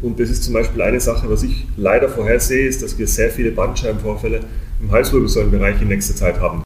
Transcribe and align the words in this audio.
Und 0.00 0.20
das 0.20 0.30
ist 0.30 0.44
zum 0.44 0.54
Beispiel 0.54 0.80
eine 0.82 1.00
Sache, 1.00 1.28
was 1.28 1.42
ich 1.42 1.66
leider 1.76 2.08
vorhersehe, 2.08 2.68
ist, 2.68 2.82
dass 2.82 2.96
wir 2.98 3.08
sehr 3.08 3.30
viele 3.30 3.50
Bandscheibenvorfälle 3.50 4.40
im 4.80 4.92
Halswirbelsäulenbereich 4.92 5.82
in 5.82 5.88
nächster 5.88 6.14
Zeit 6.14 6.38
haben. 6.40 6.62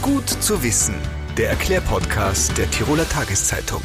Gut 0.00 0.28
zu 0.28 0.62
wissen, 0.62 0.94
der 1.36 1.50
Erklärpodcast 1.50 2.56
der 2.56 2.70
Tiroler 2.70 3.08
Tageszeitung. 3.08 3.82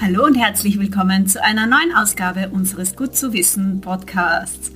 Hallo 0.00 0.24
und 0.24 0.34
herzlich 0.34 0.78
willkommen 0.78 1.26
zu 1.26 1.42
einer 1.42 1.66
neuen 1.66 1.94
Ausgabe 1.94 2.48
unseres 2.48 2.96
Gut 2.96 3.14
zu 3.14 3.32
wissen 3.32 3.80
Podcasts. 3.80 4.72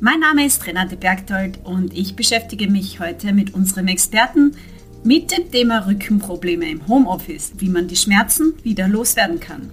Mein 0.00 0.20
Name 0.20 0.44
ist 0.44 0.66
Renate 0.66 0.96
Bergtold 0.96 1.60
und 1.64 1.96
ich 1.96 2.16
beschäftige 2.16 2.68
mich 2.68 2.98
heute 2.98 3.32
mit 3.32 3.54
unserem 3.54 3.86
Experten 3.86 4.56
mit 5.04 5.30
dem 5.30 5.50
Thema 5.50 5.86
Rückenprobleme 5.86 6.68
im 6.68 6.88
Homeoffice, 6.88 7.52
wie 7.58 7.68
man 7.68 7.86
die 7.86 7.96
Schmerzen 7.96 8.54
wieder 8.64 8.88
loswerden 8.88 9.38
kann. 9.38 9.70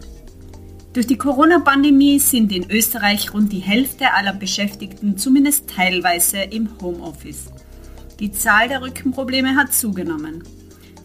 Durch 0.93 1.07
die 1.07 1.17
Corona-Pandemie 1.17 2.19
sind 2.19 2.51
in 2.51 2.69
Österreich 2.69 3.33
rund 3.33 3.51
die 3.51 3.59
Hälfte 3.59 4.13
aller 4.13 4.33
Beschäftigten 4.33 5.17
zumindest 5.17 5.69
teilweise 5.69 6.39
im 6.41 6.69
Homeoffice. 6.81 7.45
Die 8.19 8.31
Zahl 8.31 8.67
der 8.67 8.81
Rückenprobleme 8.81 9.55
hat 9.55 9.73
zugenommen. 9.73 10.43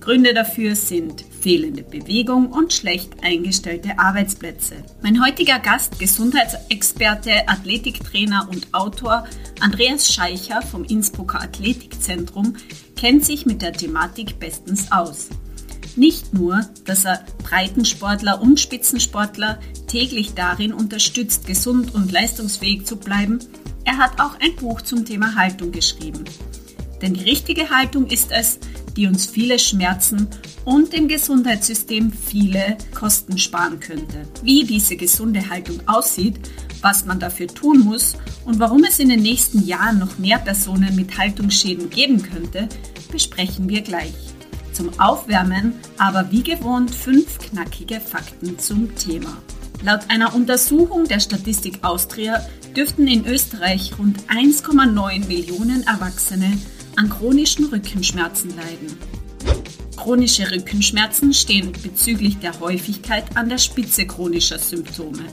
Gründe 0.06 0.34
dafür 0.34 0.76
sind 0.76 1.24
fehlende 1.40 1.82
Bewegung 1.82 2.52
und 2.52 2.72
schlecht 2.72 3.24
eingestellte 3.24 3.98
Arbeitsplätze. 3.98 4.76
Mein 5.02 5.20
heutiger 5.20 5.58
Gast, 5.58 5.98
Gesundheitsexperte, 5.98 7.48
Athletiktrainer 7.48 8.46
und 8.48 8.72
Autor 8.72 9.26
Andreas 9.58 10.14
Scheicher 10.14 10.62
vom 10.62 10.84
Innsbrucker 10.84 11.42
Athletikzentrum, 11.42 12.54
kennt 12.94 13.24
sich 13.24 13.46
mit 13.46 13.62
der 13.62 13.72
Thematik 13.72 14.38
bestens 14.38 14.92
aus. 14.92 15.28
Nicht 15.96 16.32
nur, 16.32 16.60
dass 16.84 17.04
er 17.04 17.24
Breitensportler 17.42 18.40
und 18.40 18.60
Spitzensportler 18.60 19.58
täglich 19.88 20.34
darin 20.34 20.72
unterstützt, 20.72 21.48
gesund 21.48 21.96
und 21.96 22.12
leistungsfähig 22.12 22.86
zu 22.86 22.96
bleiben, 22.96 23.40
er 23.82 23.98
hat 23.98 24.20
auch 24.20 24.38
ein 24.38 24.54
Buch 24.54 24.82
zum 24.82 25.04
Thema 25.04 25.34
Haltung 25.34 25.72
geschrieben. 25.72 26.22
Denn 27.02 27.14
die 27.14 27.24
richtige 27.24 27.70
Haltung 27.70 28.06
ist 28.06 28.30
es, 28.30 28.60
die 28.96 29.06
uns 29.06 29.26
viele 29.26 29.58
Schmerzen 29.58 30.28
und 30.64 30.94
im 30.94 31.08
Gesundheitssystem 31.08 32.10
viele 32.12 32.76
Kosten 32.94 33.38
sparen 33.38 33.78
könnte. 33.78 34.22
Wie 34.42 34.64
diese 34.64 34.96
gesunde 34.96 35.48
Haltung 35.48 35.80
aussieht, 35.86 36.40
was 36.80 37.04
man 37.04 37.20
dafür 37.20 37.48
tun 37.48 37.80
muss 37.80 38.16
und 38.44 38.58
warum 38.58 38.84
es 38.84 38.98
in 38.98 39.08
den 39.08 39.22
nächsten 39.22 39.64
Jahren 39.66 39.98
noch 39.98 40.18
mehr 40.18 40.38
Personen 40.38 40.96
mit 40.96 41.18
Haltungsschäden 41.18 41.90
geben 41.90 42.22
könnte, 42.22 42.68
besprechen 43.10 43.68
wir 43.68 43.82
gleich. 43.82 44.14
Zum 44.72 44.98
Aufwärmen 45.00 45.74
aber 45.96 46.30
wie 46.30 46.42
gewohnt 46.42 46.90
fünf 46.90 47.38
knackige 47.38 48.00
Fakten 48.00 48.58
zum 48.58 48.94
Thema. 48.94 49.36
Laut 49.82 50.00
einer 50.08 50.34
Untersuchung 50.34 51.04
der 51.04 51.20
Statistik 51.20 51.78
Austria 51.82 52.46
dürften 52.76 53.06
in 53.06 53.26
Österreich 53.26 53.92
rund 53.98 54.18
1,9 54.28 55.26
Millionen 55.26 55.86
Erwachsene 55.86 56.58
an 56.96 57.10
chronischen 57.10 57.66
Rückenschmerzen 57.66 58.56
leiden. 58.56 58.98
Chronische 59.96 60.50
Rückenschmerzen 60.50 61.32
stehen 61.32 61.72
bezüglich 61.72 62.38
der 62.38 62.58
Häufigkeit 62.60 63.24
an 63.36 63.48
der 63.48 63.58
Spitze 63.58 64.06
chronischer 64.06 64.58
Symptome, 64.58 65.24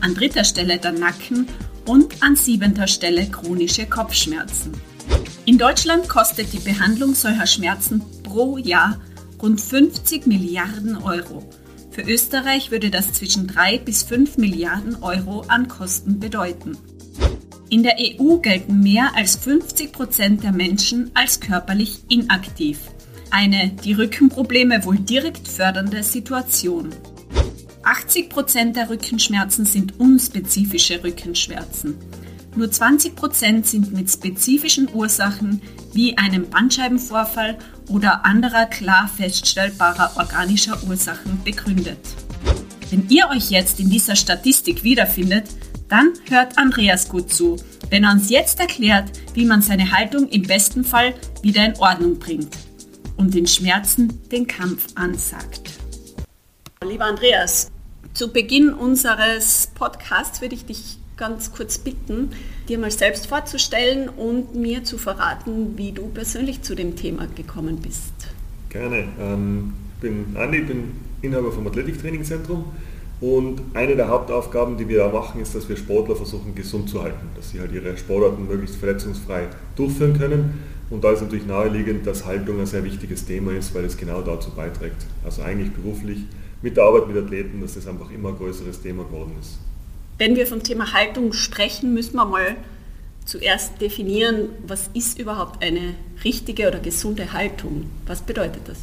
an 0.00 0.14
dritter 0.14 0.44
Stelle 0.44 0.78
der 0.78 0.92
Nacken 0.92 1.48
und 1.86 2.22
an 2.22 2.36
siebenter 2.36 2.86
Stelle 2.86 3.26
chronische 3.26 3.86
Kopfschmerzen. 3.86 4.72
In 5.46 5.56
Deutschland 5.56 6.08
kostet 6.08 6.52
die 6.52 6.58
Behandlung 6.58 7.14
solcher 7.14 7.46
Schmerzen 7.46 8.02
pro 8.22 8.58
Jahr 8.58 9.00
rund 9.40 9.60
50 9.60 10.26
Milliarden 10.26 10.96
Euro. 10.96 11.48
Für 11.90 12.02
Österreich 12.02 12.70
würde 12.70 12.90
das 12.90 13.12
zwischen 13.14 13.46
3 13.46 13.78
bis 13.78 14.02
5 14.02 14.36
Milliarden 14.36 15.02
Euro 15.02 15.40
an 15.48 15.68
Kosten 15.68 16.20
bedeuten. 16.20 16.76
In 17.70 17.82
der 17.82 17.96
EU 17.98 18.38
gelten 18.38 18.80
mehr 18.80 19.10
als 19.14 19.36
50 19.36 19.92
Prozent 19.92 20.42
der 20.42 20.52
Menschen 20.52 21.10
als 21.12 21.38
körperlich 21.38 21.98
inaktiv. 22.08 22.78
Eine 23.30 23.68
die 23.84 23.92
Rückenprobleme 23.92 24.86
wohl 24.86 24.98
direkt 24.98 25.46
fördernde 25.46 26.02
Situation. 26.02 26.88
80 27.82 28.30
Prozent 28.30 28.76
der 28.76 28.88
Rückenschmerzen 28.88 29.66
sind 29.66 30.00
unspezifische 30.00 31.04
Rückenschmerzen. 31.04 31.96
Nur 32.56 32.70
20 32.70 33.14
Prozent 33.14 33.66
sind 33.66 33.92
mit 33.92 34.10
spezifischen 34.10 34.88
Ursachen 34.94 35.60
wie 35.92 36.16
einem 36.16 36.48
Bandscheibenvorfall 36.48 37.58
oder 37.88 38.24
anderer 38.24 38.64
klar 38.64 39.10
feststellbarer 39.14 40.12
organischer 40.16 40.82
Ursachen 40.88 41.42
begründet. 41.44 41.98
Wenn 42.88 43.06
ihr 43.10 43.28
euch 43.28 43.50
jetzt 43.50 43.78
in 43.78 43.90
dieser 43.90 44.16
Statistik 44.16 44.84
wiederfindet, 44.84 45.44
dann 45.88 46.12
hört 46.28 46.58
Andreas 46.58 47.08
gut 47.08 47.32
zu, 47.32 47.56
wenn 47.90 48.04
er 48.04 48.12
uns 48.12 48.30
jetzt 48.30 48.60
erklärt, 48.60 49.10
wie 49.34 49.44
man 49.44 49.62
seine 49.62 49.92
Haltung 49.92 50.28
im 50.28 50.42
besten 50.42 50.84
Fall 50.84 51.14
wieder 51.42 51.64
in 51.64 51.76
Ordnung 51.78 52.18
bringt 52.18 52.56
und 53.16 53.34
den 53.34 53.46
Schmerzen 53.46 54.20
den 54.30 54.46
Kampf 54.46 54.86
ansagt. 54.94 55.70
Lieber 56.86 57.06
Andreas, 57.06 57.70
zu 58.14 58.32
Beginn 58.32 58.72
unseres 58.72 59.70
Podcasts 59.74 60.40
würde 60.40 60.54
ich 60.54 60.66
dich 60.66 60.98
ganz 61.16 61.52
kurz 61.52 61.78
bitten, 61.78 62.30
dir 62.68 62.78
mal 62.78 62.90
selbst 62.90 63.26
vorzustellen 63.26 64.08
und 64.08 64.54
mir 64.54 64.84
zu 64.84 64.98
verraten, 64.98 65.76
wie 65.76 65.92
du 65.92 66.06
persönlich 66.08 66.62
zu 66.62 66.76
dem 66.76 66.96
Thema 66.96 67.26
gekommen 67.26 67.80
bist. 67.80 68.12
Gerne. 68.68 69.08
Ähm, 69.18 69.72
ich 69.96 70.02
bin 70.02 70.36
Andi, 70.36 70.60
bin 70.60 70.92
Inhaber 71.22 71.50
vom 71.50 71.66
Athletiktrainingzentrum 71.66 72.66
und 73.20 73.60
eine 73.74 73.96
der 73.96 74.08
Hauptaufgaben, 74.08 74.76
die 74.76 74.88
wir 74.88 74.98
da 74.98 75.08
machen, 75.08 75.40
ist, 75.40 75.54
dass 75.54 75.68
wir 75.68 75.76
Sportler 75.76 76.14
versuchen, 76.14 76.54
gesund 76.54 76.88
zu 76.88 77.02
halten, 77.02 77.28
dass 77.34 77.50
sie 77.50 77.58
halt 77.58 77.72
ihre 77.72 77.96
Sportarten 77.96 78.46
möglichst 78.46 78.76
verletzungsfrei 78.76 79.48
durchführen 79.74 80.16
können. 80.16 80.62
Und 80.90 81.02
da 81.02 81.12
ist 81.12 81.20
natürlich 81.20 81.46
naheliegend, 81.46 82.06
dass 82.06 82.24
Haltung 82.24 82.60
ein 82.60 82.66
sehr 82.66 82.84
wichtiges 82.84 83.26
Thema 83.26 83.52
ist, 83.52 83.74
weil 83.74 83.84
es 83.84 83.96
genau 83.96 84.22
dazu 84.22 84.50
beiträgt. 84.52 85.04
Also 85.24 85.42
eigentlich 85.42 85.72
beruflich 85.72 86.20
mit 86.62 86.76
der 86.76 86.84
Arbeit 86.84 87.08
mit 87.08 87.16
Athleten, 87.16 87.60
dass 87.60 87.74
das 87.74 87.86
einfach 87.88 88.10
immer 88.10 88.30
ein 88.30 88.36
größeres 88.36 88.80
Thema 88.80 89.04
geworden 89.04 89.32
ist. 89.40 89.58
Wenn 90.18 90.36
wir 90.36 90.46
vom 90.46 90.62
Thema 90.62 90.92
Haltung 90.92 91.32
sprechen, 91.32 91.94
müssen 91.94 92.14
wir 92.14 92.24
mal 92.24 92.56
zuerst 93.24 93.80
definieren, 93.80 94.48
was 94.66 94.90
ist 94.94 95.18
überhaupt 95.18 95.62
eine 95.62 95.94
richtige 96.24 96.68
oder 96.68 96.78
gesunde 96.78 97.32
Haltung? 97.32 97.90
Was 98.06 98.22
bedeutet 98.22 98.62
das? 98.66 98.78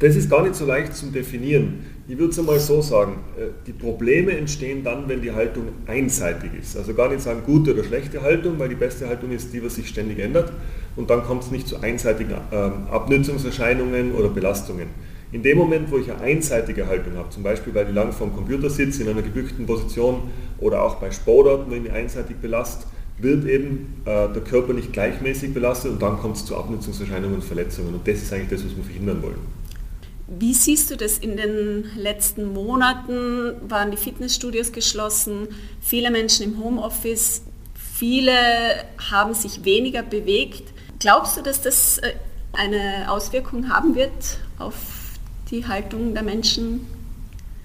Das 0.00 0.14
ist 0.14 0.30
gar 0.30 0.42
nicht 0.42 0.54
so 0.54 0.64
leicht 0.64 0.94
zu 0.94 1.06
definieren. 1.06 1.84
Ich 2.06 2.16
würde 2.16 2.30
es 2.30 2.38
einmal 2.38 2.60
so 2.60 2.80
sagen, 2.80 3.18
äh, 3.36 3.48
die 3.66 3.72
Probleme 3.72 4.30
entstehen 4.30 4.84
dann, 4.84 5.08
wenn 5.08 5.20
die 5.20 5.32
Haltung 5.32 5.64
einseitig 5.88 6.52
ist. 6.60 6.76
Also 6.76 6.94
gar 6.94 7.08
nicht 7.08 7.20
sagen 7.20 7.42
gute 7.44 7.74
oder 7.74 7.82
schlechte 7.82 8.22
Haltung, 8.22 8.60
weil 8.60 8.68
die 8.68 8.76
beste 8.76 9.08
Haltung 9.08 9.32
ist 9.32 9.52
die, 9.52 9.64
was 9.64 9.74
sich 9.74 9.88
ständig 9.88 10.20
ändert. 10.20 10.52
Und 10.94 11.10
dann 11.10 11.24
kommt 11.24 11.42
es 11.42 11.50
nicht 11.50 11.66
zu 11.66 11.80
einseitigen 11.82 12.34
ähm, 12.52 12.72
Abnützungserscheinungen 12.92 14.12
oder 14.12 14.28
Belastungen. 14.28 14.86
In 15.32 15.42
dem 15.42 15.58
Moment, 15.58 15.90
wo 15.90 15.98
ich 15.98 16.10
eine 16.10 16.20
einseitige 16.20 16.86
Haltung 16.86 17.16
habe, 17.16 17.30
zum 17.30 17.42
Beispiel 17.42 17.74
weil 17.74 17.88
ich 17.88 17.94
lang 17.94 18.12
vor 18.12 18.28
dem 18.28 18.36
Computer 18.36 18.70
sitze, 18.70 19.02
in 19.02 19.08
einer 19.08 19.22
gebückten 19.22 19.66
Position 19.66 20.22
oder 20.60 20.82
auch 20.82 20.94
bei 20.96 21.10
Sportarten, 21.10 21.72
wenn 21.72 21.84
ich 21.84 21.92
einseitig 21.92 22.36
belastet, 22.36 22.86
wird 23.18 23.46
eben 23.46 24.00
äh, 24.04 24.32
der 24.32 24.42
Körper 24.42 24.74
nicht 24.74 24.92
gleichmäßig 24.92 25.52
belastet 25.52 25.90
und 25.90 26.00
dann 26.00 26.18
kommt 26.18 26.36
es 26.36 26.46
zu 26.46 26.56
Abnutzungserscheinungen 26.56 27.34
und 27.34 27.44
Verletzungen. 27.44 27.94
Und 27.94 28.06
das 28.06 28.22
ist 28.22 28.32
eigentlich 28.32 28.50
das, 28.50 28.64
was 28.64 28.76
wir 28.76 28.84
verhindern 28.84 29.20
wollen. 29.22 29.58
Wie 30.30 30.52
siehst 30.52 30.90
du 30.90 30.96
das 30.96 31.16
in 31.16 31.38
den 31.38 31.86
letzten 31.96 32.52
Monaten? 32.52 33.54
Waren 33.66 33.90
die 33.90 33.96
Fitnessstudios 33.96 34.72
geschlossen? 34.72 35.48
Viele 35.80 36.10
Menschen 36.10 36.44
im 36.44 36.62
Homeoffice? 36.62 37.42
Viele 37.94 38.32
haben 39.10 39.32
sich 39.32 39.64
weniger 39.64 40.02
bewegt. 40.02 40.64
Glaubst 40.98 41.38
du, 41.38 41.42
dass 41.42 41.62
das 41.62 41.96
äh, 41.98 42.12
eine 42.52 43.10
Auswirkung 43.10 43.70
haben 43.70 43.94
wird 43.94 44.38
auf 44.58 44.74
die 45.50 45.66
Haltung 45.66 46.12
der 46.12 46.22
Menschen? 46.22 46.86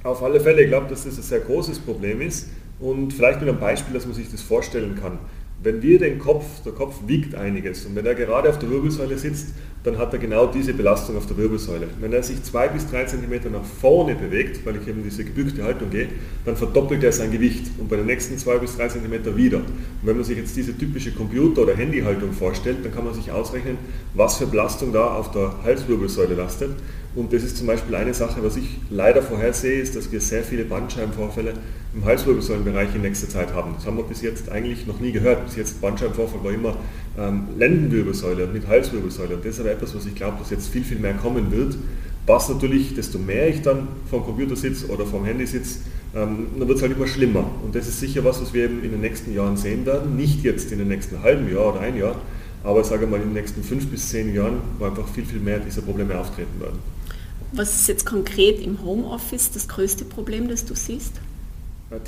Auf 0.03 0.23
alle 0.23 0.39
Fälle. 0.39 0.61
Ich 0.63 0.69
glaube, 0.69 0.87
dass 0.87 1.03
das 1.03 1.17
ein 1.17 1.23
sehr 1.23 1.41
großes 1.41 1.79
Problem 1.79 2.21
ist. 2.21 2.47
Und 2.79 3.11
vielleicht 3.11 3.41
mit 3.41 3.49
einem 3.49 3.59
Beispiel, 3.59 3.93
dass 3.93 4.05
man 4.05 4.15
sich 4.15 4.31
das 4.31 4.41
vorstellen 4.41 4.97
kann. 5.01 5.19
Wenn 5.61 5.81
wir 5.81 5.99
den 5.99 6.17
Kopf, 6.17 6.45
der 6.63 6.71
Kopf 6.71 6.95
wiegt 7.07 7.35
einiges 7.35 7.85
und 7.85 7.95
wenn 7.95 8.05
er 8.05 8.15
gerade 8.15 8.49
auf 8.49 8.59
der 8.59 8.69
Wirbelsäule 8.69 9.17
sitzt, 9.17 9.49
dann 9.83 9.97
hat 9.97 10.13
er 10.13 10.19
genau 10.19 10.47
diese 10.47 10.73
Belastung 10.73 11.17
auf 11.17 11.25
der 11.25 11.37
Wirbelsäule. 11.37 11.87
Wenn 11.99 12.13
er 12.13 12.23
sich 12.23 12.41
zwei 12.43 12.69
bis 12.69 12.89
drei 12.89 13.03
Zentimeter 13.03 13.49
nach 13.49 13.65
vorne 13.65 14.15
bewegt, 14.15 14.65
weil 14.65 14.77
ich 14.77 14.87
eben 14.87 15.03
diese 15.03 15.25
gebückte 15.25 15.63
Haltung 15.63 15.89
gehe, 15.89 16.07
dann 16.45 16.55
verdoppelt 16.55 17.03
er 17.03 17.11
sein 17.11 17.31
Gewicht 17.31 17.65
und 17.77 17.89
bei 17.89 17.97
den 17.97 18.05
nächsten 18.05 18.37
zwei 18.37 18.57
bis 18.57 18.77
drei 18.77 18.87
Zentimeter 18.87 19.35
wieder. 19.35 19.57
Und 19.57 19.65
wenn 20.03 20.15
man 20.15 20.23
sich 20.23 20.37
jetzt 20.37 20.55
diese 20.55 20.77
typische 20.77 21.11
Computer- 21.11 21.63
oder 21.63 21.75
Handyhaltung 21.75 22.31
vorstellt, 22.31 22.77
dann 22.83 22.93
kann 22.93 23.03
man 23.03 23.13
sich 23.13 23.31
ausrechnen, 23.31 23.77
was 24.13 24.37
für 24.37 24.47
Belastung 24.47 24.93
da 24.93 25.15
auf 25.15 25.31
der 25.31 25.51
Halswirbelsäule 25.63 26.35
lastet. 26.35 26.71
Und 27.15 27.31
das 27.31 27.43
ist 27.43 27.57
zum 27.57 27.67
Beispiel 27.67 27.93
eine 27.93 28.13
Sache, 28.13 28.43
was 28.43 28.55
ich 28.55 28.79
leider 28.89 29.21
vorhersehe, 29.21 29.79
ist, 29.79 29.95
dass 29.95 30.11
wir 30.11 30.19
sehr 30.19 30.43
viele 30.43 30.63
Bandscheibenvorfälle 30.63 31.53
im 31.93 32.05
Halswirbelsäulenbereich 32.05 32.95
in 32.95 33.01
nächster 33.01 33.29
Zeit 33.29 33.53
haben. 33.53 33.75
Das 33.75 33.85
haben 33.85 33.97
wir 33.97 34.03
bis 34.03 34.21
jetzt 34.23 34.49
eigentlich 34.49 34.87
noch 34.87 34.99
nie 34.99 35.11
gehört. 35.11 35.45
Bis 35.45 35.55
jetzt 35.55 35.79
Bandscheibenvorfall 35.79 36.43
war 36.43 36.51
immer 36.51 36.75
ähm, 37.17 37.47
Lendenwirbelsäule 37.57 38.45
und 38.45 38.53
mit 38.53 38.67
Halswirbelsäule. 38.67 39.35
Und 39.35 39.45
das 39.45 39.55
ist 39.55 39.59
aber 39.59 39.71
etwas, 39.71 39.95
was 39.95 40.05
ich 40.05 40.15
glaube, 40.15 40.37
dass 40.39 40.49
jetzt 40.49 40.67
viel, 40.67 40.83
viel 40.83 40.99
mehr 40.99 41.13
kommen 41.13 41.51
wird. 41.51 41.75
Was 42.25 42.47
natürlich, 42.49 42.95
desto 42.95 43.19
mehr 43.19 43.49
ich 43.49 43.61
dann 43.61 43.87
vom 44.09 44.23
Computer 44.23 44.55
sitze 44.55 44.87
oder 44.87 45.05
vom 45.05 45.25
Handy 45.25 45.45
sitze, 45.45 45.79
ähm, 46.15 46.47
dann 46.57 46.67
wird 46.67 46.77
es 46.77 46.81
halt 46.81 46.95
immer 46.95 47.07
schlimmer. 47.07 47.45
Und 47.63 47.75
das 47.75 47.87
ist 47.87 47.99
sicher 47.99 48.23
was, 48.23 48.41
was 48.41 48.53
wir 48.53 48.65
eben 48.65 48.83
in 48.83 48.91
den 48.91 49.01
nächsten 49.01 49.33
Jahren 49.33 49.57
sehen 49.57 49.85
werden. 49.85 50.15
Nicht 50.15 50.43
jetzt 50.43 50.71
in 50.71 50.79
den 50.79 50.87
nächsten 50.87 51.21
halben 51.21 51.51
Jahr 51.53 51.73
oder 51.73 51.81
ein 51.81 51.97
Jahr, 51.97 52.15
aber 52.63 52.79
ich 52.81 52.87
sage 52.87 53.07
mal 53.07 53.17
in 53.17 53.23
den 53.23 53.33
nächsten 53.33 53.61
fünf 53.63 53.87
bis 53.87 54.09
zehn 54.09 54.33
Jahren, 54.33 54.61
wo 54.79 54.85
einfach 54.85 55.07
viel, 55.07 55.25
viel 55.25 55.39
mehr 55.39 55.59
dieser 55.59 55.81
Probleme 55.81 56.17
auftreten 56.17 56.59
werden. 56.59 56.79
Was 57.51 57.75
ist 57.75 57.87
jetzt 57.87 58.05
konkret 58.05 58.59
im 58.59 58.81
Homeoffice 58.83 59.51
das 59.51 59.67
größte 59.67 60.05
Problem, 60.05 60.47
das 60.47 60.65
du 60.65 60.75
siehst? 60.75 61.13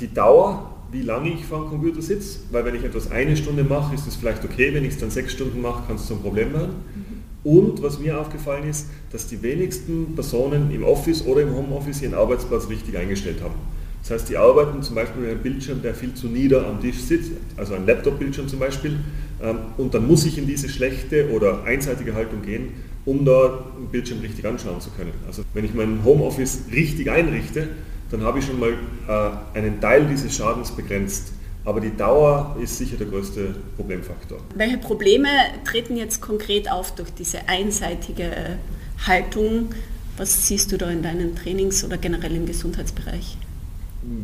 Die 0.00 0.12
Dauer, 0.12 0.75
wie 0.92 1.02
lange 1.02 1.30
ich 1.30 1.44
vor 1.44 1.60
dem 1.60 1.70
Computer 1.70 2.02
sitze, 2.02 2.40
weil 2.50 2.64
wenn 2.64 2.74
ich 2.74 2.84
etwas 2.84 3.10
eine 3.10 3.36
Stunde 3.36 3.64
mache, 3.64 3.94
ist 3.94 4.06
es 4.06 4.16
vielleicht 4.16 4.44
okay, 4.44 4.72
wenn 4.74 4.84
ich 4.84 4.94
es 4.94 4.98
dann 4.98 5.10
sechs 5.10 5.32
Stunden 5.32 5.60
mache, 5.60 5.86
kann 5.86 5.96
es 5.96 6.06
zum 6.06 6.20
Problem 6.20 6.52
werden. 6.52 6.74
Mhm. 6.94 7.50
Und 7.50 7.82
was 7.82 7.98
mir 8.00 8.20
aufgefallen 8.20 8.68
ist, 8.68 8.88
dass 9.12 9.28
die 9.28 9.40
wenigsten 9.42 10.14
Personen 10.14 10.70
im 10.72 10.82
Office 10.82 11.24
oder 11.24 11.42
im 11.42 11.54
Homeoffice 11.54 12.02
ihren 12.02 12.14
Arbeitsplatz 12.14 12.68
richtig 12.68 12.96
eingestellt 12.96 13.40
haben. 13.42 13.54
Das 14.02 14.10
heißt, 14.10 14.28
die 14.28 14.36
arbeiten 14.36 14.82
zum 14.82 14.94
Beispiel 14.94 15.22
mit 15.22 15.30
einem 15.30 15.42
Bildschirm, 15.42 15.82
der 15.82 15.94
viel 15.94 16.14
zu 16.14 16.28
nieder 16.28 16.66
am 16.66 16.80
Tisch 16.80 16.98
sitzt, 16.98 17.32
also 17.56 17.74
ein 17.74 17.86
Laptop-Bildschirm 17.86 18.48
zum 18.48 18.60
Beispiel, 18.60 18.98
ähm, 19.42 19.58
und 19.76 19.94
dann 19.94 20.06
muss 20.06 20.24
ich 20.24 20.38
in 20.38 20.46
diese 20.46 20.68
schlechte 20.68 21.30
oder 21.30 21.64
einseitige 21.64 22.14
Haltung 22.14 22.42
gehen, 22.42 22.68
um 23.04 23.24
da 23.24 23.64
einen 23.76 23.88
Bildschirm 23.90 24.20
richtig 24.20 24.44
anschauen 24.46 24.80
zu 24.80 24.90
können. 24.90 25.12
Also 25.26 25.42
wenn 25.54 25.64
ich 25.64 25.74
mein 25.74 26.04
Homeoffice 26.04 26.64
richtig 26.72 27.10
einrichte, 27.10 27.68
dann 28.10 28.22
habe 28.22 28.38
ich 28.38 28.46
schon 28.46 28.60
mal 28.60 28.72
äh, 29.08 29.58
einen 29.58 29.80
Teil 29.80 30.06
dieses 30.06 30.36
Schadens 30.36 30.70
begrenzt. 30.70 31.32
Aber 31.64 31.80
die 31.80 31.96
Dauer 31.96 32.56
ist 32.62 32.78
sicher 32.78 32.96
der 32.96 33.08
größte 33.08 33.56
Problemfaktor. 33.74 34.38
Welche 34.54 34.78
Probleme 34.78 35.28
treten 35.64 35.96
jetzt 35.96 36.20
konkret 36.20 36.70
auf 36.70 36.94
durch 36.94 37.10
diese 37.10 37.48
einseitige 37.48 38.58
Haltung? 39.04 39.70
Was 40.16 40.46
siehst 40.46 40.70
du 40.70 40.78
da 40.78 40.88
in 40.88 41.02
deinen 41.02 41.34
Trainings 41.34 41.84
oder 41.84 41.98
generell 41.98 42.36
im 42.36 42.46
Gesundheitsbereich? 42.46 43.36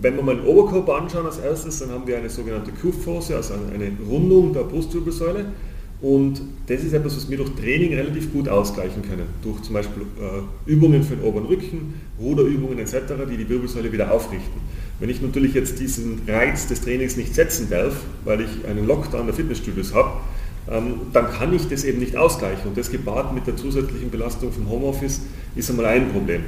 Wenn 0.00 0.14
wir 0.14 0.23
mal 0.23 0.37
den 0.37 0.46
Oberkörper 0.46 0.94
anschauen 0.94 1.26
als 1.26 1.38
erstes, 1.38 1.81
dann 1.81 1.90
haben 1.90 2.06
wir 2.06 2.17
eine 2.17 2.31
sogenannte 2.31 2.70
Kyphose, 2.70 3.34
also 3.34 3.55
eine 3.55 3.90
Rundung 4.08 4.52
der 4.52 4.62
Brustwirbelsäule. 4.62 5.46
Und 6.03 6.43
das 6.67 6.83
ist 6.83 6.93
etwas, 6.93 7.17
was 7.17 7.31
wir 7.31 7.37
durch 7.37 7.51
Training 7.55 7.95
relativ 7.95 8.33
gut 8.33 8.49
ausgleichen 8.49 9.03
können. 9.03 9.27
Durch 9.43 9.63
zum 9.63 9.75
Beispiel 9.75 10.03
äh, 10.03 10.71
Übungen 10.71 11.05
für 11.05 11.15
den 11.15 11.25
oberen 11.25 11.47
Rücken, 11.47 11.95
Ruderübungen 12.21 12.79
etc., 12.81 12.97
die 13.31 13.37
die 13.37 13.49
Wirbelsäule 13.49 13.93
wieder 13.93 14.13
aufrichten. 14.13 14.61
Wenn 14.99 15.09
ich 15.11 15.23
natürlich 15.23 15.55
jetzt 15.55 15.79
diesen 15.79 16.23
Reiz 16.27 16.67
des 16.67 16.81
Trainings 16.81 17.17
nicht 17.17 17.35
setzen 17.35 17.69
darf, 17.71 17.95
weil 18.25 18.41
ich 18.41 18.67
einen 18.69 18.87
Lockdown 18.89 19.27
der 19.27 19.35
Fitnessstudios 19.35 19.95
habe, 19.95 20.11
ähm, 20.69 20.95
dann 21.13 21.31
kann 21.31 21.55
ich 21.55 21.69
das 21.69 21.85
eben 21.85 22.01
nicht 22.01 22.17
ausgleichen. 22.17 22.69
Und 22.69 22.77
das 22.77 22.91
gepaart 22.91 23.33
mit 23.33 23.47
der 23.47 23.57
zusätzlichen 23.57 24.11
Belastung 24.11 24.51
vom 24.51 24.69
Homeoffice 24.69 25.21
ist 25.55 25.71
einmal 25.71 25.87
ein 25.87 26.11
Problem. 26.11 26.43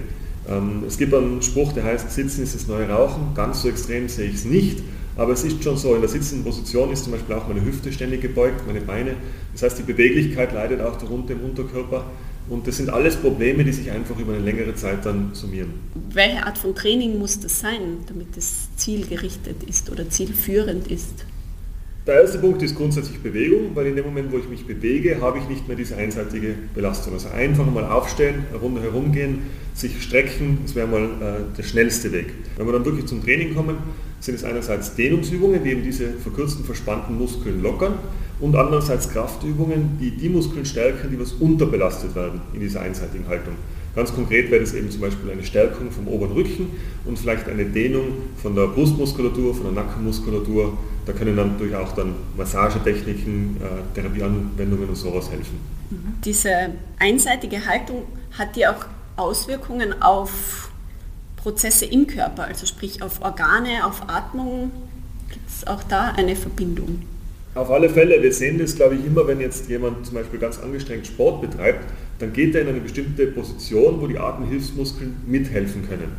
Ähm, 0.49 0.83
es 0.87 0.99
gibt 0.99 1.15
einen 1.15 1.43
Spruch, 1.43 1.73
der 1.73 1.85
heißt, 1.85 2.11
Sitzen 2.11 2.43
ist 2.43 2.56
das 2.56 2.67
neue 2.67 2.89
Rauchen. 2.89 3.35
Ganz 3.35 3.62
so 3.62 3.69
extrem 3.69 4.09
sehe 4.09 4.29
ich 4.29 4.35
es 4.35 4.45
nicht. 4.45 4.83
Aber 5.16 5.32
es 5.32 5.44
ist 5.44 5.62
schon 5.62 5.76
so, 5.76 5.94
in 5.94 6.00
der 6.00 6.11
sitzenden 6.11 6.44
Position 6.44 6.93
ist 6.93 7.05
zum 7.05 7.12
Beispiel 7.12 7.34
auch 7.37 7.46
meine 7.46 7.64
Hüfte 7.64 7.93
ständig 7.93 8.22
gebeugt, 8.22 8.66
meine 8.66 8.81
Beine. 8.81 9.14
Das 9.52 9.62
heißt, 9.62 9.78
die 9.78 9.82
Beweglichkeit 9.82 10.52
leidet 10.52 10.81
auch 10.81 10.96
darunter 10.96 11.34
im 11.34 11.44
Unterkörper. 11.44 12.05
Und 12.49 12.66
das 12.66 12.76
sind 12.76 12.90
alles 12.90 13.16
Probleme, 13.16 13.64
die 13.64 13.72
sich 13.72 13.90
einfach 13.90 14.19
über 14.19 14.34
eine 14.34 14.43
längere 14.43 14.75
Zeit 14.75 15.06
dann 15.06 15.31
summieren. 15.32 15.72
Welche 16.11 16.44
Art 16.44 16.58
von 16.58 16.75
Training 16.75 17.19
muss 17.19 17.40
das 17.40 17.61
sein, 17.61 17.99
damit 18.06 18.37
es 18.37 18.69
zielgerichtet 18.76 19.62
ist 19.62 19.90
oder 19.90 20.08
zielführend 20.11 20.88
ist? 20.88 21.25
Der 22.06 22.21
erste 22.21 22.37
Punkt 22.37 22.62
ist 22.62 22.77
grundsätzlich 22.77 23.21
Bewegung, 23.21 23.71
weil 23.75 23.87
in 23.87 23.97
dem 23.97 24.05
Moment, 24.05 24.31
wo 24.31 24.37
ich 24.37 24.47
mich 24.47 24.67
bewege, 24.67 25.23
habe 25.23 25.39
ich 25.39 25.49
nicht 25.49 25.67
mehr 25.69 25.77
diese 25.77 25.97
einseitige 25.97 26.55
Belastung. 26.75 27.15
Also 27.15 27.31
einfach 27.31 27.65
mal 27.65 27.87
aufstehen, 27.87 28.45
eine 28.51 28.59
Runde 28.59 28.83
herumgehen, 28.83 29.45
sich 29.73 30.03
strecken, 30.03 30.59
das 30.62 30.75
wäre 30.75 30.87
mal 30.87 31.05
äh, 31.05 31.56
der 31.56 31.62
schnellste 31.62 32.12
Weg. 32.12 32.27
Wenn 32.59 32.67
wir 32.67 32.75
dann 32.75 32.85
wirklich 32.85 33.06
zum 33.06 33.25
Training 33.25 33.55
kommen, 33.55 33.79
sind 34.21 34.35
es 34.35 34.45
einerseits 34.45 34.95
Dehnungsübungen, 34.95 35.65
die 35.65 35.71
eben 35.71 35.83
diese 35.83 36.12
verkürzten, 36.12 36.67
verspannten 36.67 37.17
Muskeln 37.17 37.62
lockern 37.62 37.95
und 38.39 38.55
andererseits 38.55 39.09
Kraftübungen, 39.09 39.97
die 39.99 40.11
die 40.11 40.29
Muskeln 40.29 40.67
stärken, 40.67 41.11
die 41.11 41.19
was 41.19 41.33
unterbelastet 41.33 42.15
werden 42.15 42.43
in 42.53 42.61
dieser 42.61 42.83
einseitigen 42.83 43.27
Haltung. 43.29 43.55
Ganz 43.95 44.12
konkret 44.12 44.51
wäre 44.51 44.61
das 44.61 44.75
eben 44.75 44.91
zum 44.91 45.01
Beispiel 45.01 45.31
eine 45.31 45.45
Stärkung 45.45 45.91
vom 45.91 46.09
oberen 46.09 46.33
Rücken 46.33 46.67
und 47.06 47.19
vielleicht 47.19 47.49
eine 47.49 47.65
Dehnung 47.65 48.09
von 48.43 48.55
der 48.55 48.67
Brustmuskulatur, 48.67 49.55
von 49.55 49.75
der 49.75 49.85
Nackenmuskulatur. 49.85 50.77
Da 51.06 51.12
können 51.12 51.37
dann 51.37 51.53
natürlich 51.53 51.75
auch 51.75 51.93
dann 51.93 52.15
Massagetechniken, 52.37 53.56
äh, 53.56 53.95
Therapieanwendungen 53.95 54.89
und 54.89 54.97
sowas 54.97 55.31
helfen. 55.31 55.59
Mhm. 55.91 56.15
Diese 56.25 56.71
einseitige 56.99 57.67
Haltung 57.67 58.05
hat 58.33 58.56
ja 58.56 58.73
auch 58.75 58.87
Auswirkungen 59.17 60.03
auf 60.03 60.71
Prozesse 61.37 61.85
im 61.85 62.06
Körper, 62.06 62.45
also 62.45 62.67
sprich 62.67 63.03
auf 63.03 63.21
Organe, 63.21 63.87
auf 63.87 64.09
Atmung. 64.09 64.71
Gibt 65.31 65.49
es 65.49 65.67
auch 65.67 65.83
da 65.83 66.12
eine 66.17 66.37
Verbindung? 66.37 67.03
Auf 67.55 67.71
alle 67.71 67.89
Fälle, 67.89 68.21
wir 68.21 68.33
sehen 68.33 68.59
das, 68.59 68.75
glaube 68.75 68.97
ich, 68.97 69.05
immer, 69.05 69.27
wenn 69.29 69.41
jetzt 69.41 69.69
jemand 69.69 70.06
zum 70.06 70.17
Beispiel 70.17 70.41
ganz 70.41 70.59
angestrengt 70.59 71.06
Sport 71.06 71.43
betreibt, 71.43 71.85
dann 72.19 72.33
geht 72.33 72.55
er 72.55 72.62
in 72.62 72.69
eine 72.69 72.81
bestimmte 72.81 73.27
Position, 73.27 74.01
wo 74.01 74.06
die 74.06 74.19
Atemhilfsmuskeln 74.19 75.17
mithelfen 75.27 75.87
können. 75.89 76.12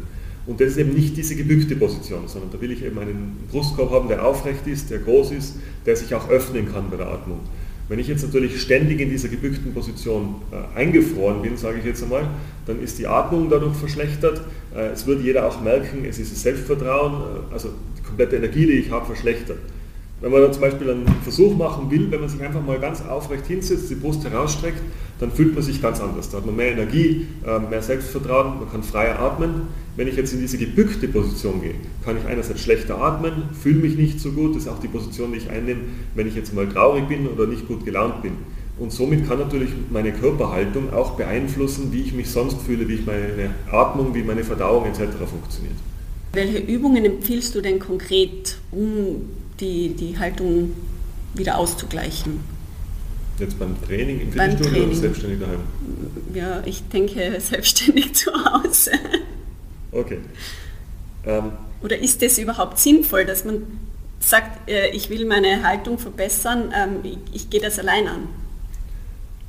Und 0.48 0.62
das 0.62 0.70
ist 0.70 0.78
eben 0.78 0.94
nicht 0.94 1.18
diese 1.18 1.36
gebückte 1.36 1.76
Position, 1.76 2.28
sondern 2.28 2.52
da 2.52 2.62
will 2.62 2.72
ich 2.72 2.84
eben 2.84 3.00
einen 3.00 3.38
Brustkorb 3.52 3.92
haben, 3.92 4.08
der 4.08 4.26
aufrecht 4.26 4.68
ist, 4.68 4.92
der 4.92 5.00
groß 5.00 5.32
ist, 5.32 5.56
der 5.86 5.96
sich 5.96 6.14
auch 6.14 6.30
öffnen 6.30 6.72
kann 6.72 6.90
bei 6.90 6.98
der 6.98 7.08
Atmung. 7.08 7.40
Wenn 7.88 8.00
ich 8.00 8.08
jetzt 8.08 8.24
natürlich 8.24 8.60
ständig 8.60 9.00
in 9.00 9.10
dieser 9.10 9.28
gebückten 9.28 9.74
Position 9.74 10.36
äh, 10.52 10.78
eingefroren 10.78 11.44
bin, 11.44 11.56
sage 11.56 11.78
ich 11.80 11.86
jetzt 11.86 12.02
einmal, 12.02 12.28
dann 12.66 12.82
ist 12.82 12.98
die 12.98 13.06
Atmung 13.06 13.48
dadurch 13.50 13.76
verschlechtert. 13.76 14.42
Äh, 14.76 14.88
es 14.88 15.06
wird 15.06 15.22
jeder 15.24 15.46
auch 15.48 15.62
merken, 15.62 16.04
es 16.08 16.18
ist 16.18 16.32
das 16.32 16.42
Selbstvertrauen, 16.42 17.14
äh, 17.14 17.54
also 17.54 17.70
die 17.98 18.02
komplette 18.02 18.38
Energie, 18.38 18.66
die 18.66 18.74
ich 18.74 18.90
habe, 18.90 19.06
verschlechtert. 19.06 19.58
Wenn 20.22 20.32
man 20.32 20.42
dann 20.42 20.54
zum 20.54 20.62
Beispiel 20.62 20.90
einen 20.90 21.06
Versuch 21.24 21.56
machen 21.56 21.92
will, 21.92 22.10
wenn 22.10 22.22
man 22.22 22.30
sich 22.30 22.42
einfach 22.42 22.64
mal 22.66 22.80
ganz 22.80 23.02
aufrecht 23.06 23.46
hinsetzt, 23.46 23.90
die 23.92 23.96
Brust 23.96 24.24
herausstreckt, 24.24 24.82
dann 25.20 25.32
fühlt 25.32 25.54
man 25.54 25.64
sich 25.64 25.82
ganz 25.82 26.02
anders. 26.02 26.30
Da 26.30 26.38
hat 26.38 26.46
man 26.46 26.56
mehr 26.56 26.72
Energie, 26.72 27.28
äh, 27.46 27.60
mehr 27.60 27.82
Selbstvertrauen, 27.82 28.60
man 28.60 28.72
kann 28.72 28.84
freier 28.84 29.20
atmen. 29.20 29.68
Wenn 29.96 30.08
ich 30.08 30.18
jetzt 30.18 30.34
in 30.34 30.42
diese 30.42 30.58
gebückte 30.58 31.08
Position 31.08 31.62
gehe, 31.62 31.76
kann 32.04 32.18
ich 32.18 32.26
einerseits 32.26 32.62
schlechter 32.62 32.98
atmen, 32.98 33.44
fühle 33.62 33.80
mich 33.80 33.96
nicht 33.96 34.20
so 34.20 34.32
gut, 34.32 34.56
das 34.56 34.64
ist 34.64 34.70
auch 34.70 34.80
die 34.80 34.90
Position, 34.90 35.32
die 35.32 35.38
ich 35.38 35.50
einnehme, 35.50 35.82
wenn 36.16 36.28
ich 36.28 36.36
jetzt 36.36 36.54
mal 36.54 36.68
traurig 36.68 37.08
bin 37.08 37.28
oder 37.28 37.48
nicht 37.48 37.68
gut 37.68 37.86
gelaunt 37.86 38.22
bin. 38.22 38.34
Und 38.78 38.92
somit 38.92 39.26
kann 39.26 39.40
natürlich 39.40 39.70
meine 39.90 40.12
Körperhaltung 40.12 40.92
auch 40.92 41.12
beeinflussen, 41.12 41.94
wie 41.94 42.02
ich 42.02 42.14
mich 42.14 42.30
sonst 42.30 42.62
fühle, 42.62 42.88
wie 42.90 42.96
ich 42.96 43.06
meine 43.06 43.52
Atmung, 43.72 44.14
wie 44.14 44.24
meine 44.24 44.44
Verdauung 44.44 44.86
etc. 44.86 45.00
funktioniert. 45.30 45.76
Welche 46.34 46.58
Übungen 46.58 47.06
empfiehlst 47.06 47.56
du 47.56 47.62
denn 47.62 47.80
konkret, 47.80 48.58
um 48.72 49.30
die, 49.62 49.96
die 49.96 50.20
Haltung 50.20 50.74
wieder 51.34 51.58
auszugleichen? 51.58 52.55
Jetzt 53.40 53.60
beim 53.60 53.76
Training 53.82 54.22
im 54.22 54.32
Fitnessstudio 54.32 54.84
oder 54.86 54.96
selbstständig 54.96 55.40
daheim? 55.40 55.60
Ja, 56.34 56.64
ich 56.66 56.88
denke 56.88 57.36
selbstständig 57.40 58.14
zu 58.14 58.32
Hause. 58.32 58.92
Okay. 59.92 60.20
Ähm, 61.26 61.52
oder 61.82 61.98
ist 61.98 62.22
das 62.22 62.38
überhaupt 62.38 62.80
sinnvoll, 62.80 63.26
dass 63.26 63.44
man 63.44 63.64
sagt, 64.20 64.70
äh, 64.70 64.90
ich 64.92 65.10
will 65.10 65.26
meine 65.26 65.64
Haltung 65.64 65.98
verbessern, 65.98 66.74
ähm, 66.76 67.18
ich 67.34 67.50
gehe 67.50 67.62
das 67.62 67.78
allein 67.80 68.08
an? 68.08 68.28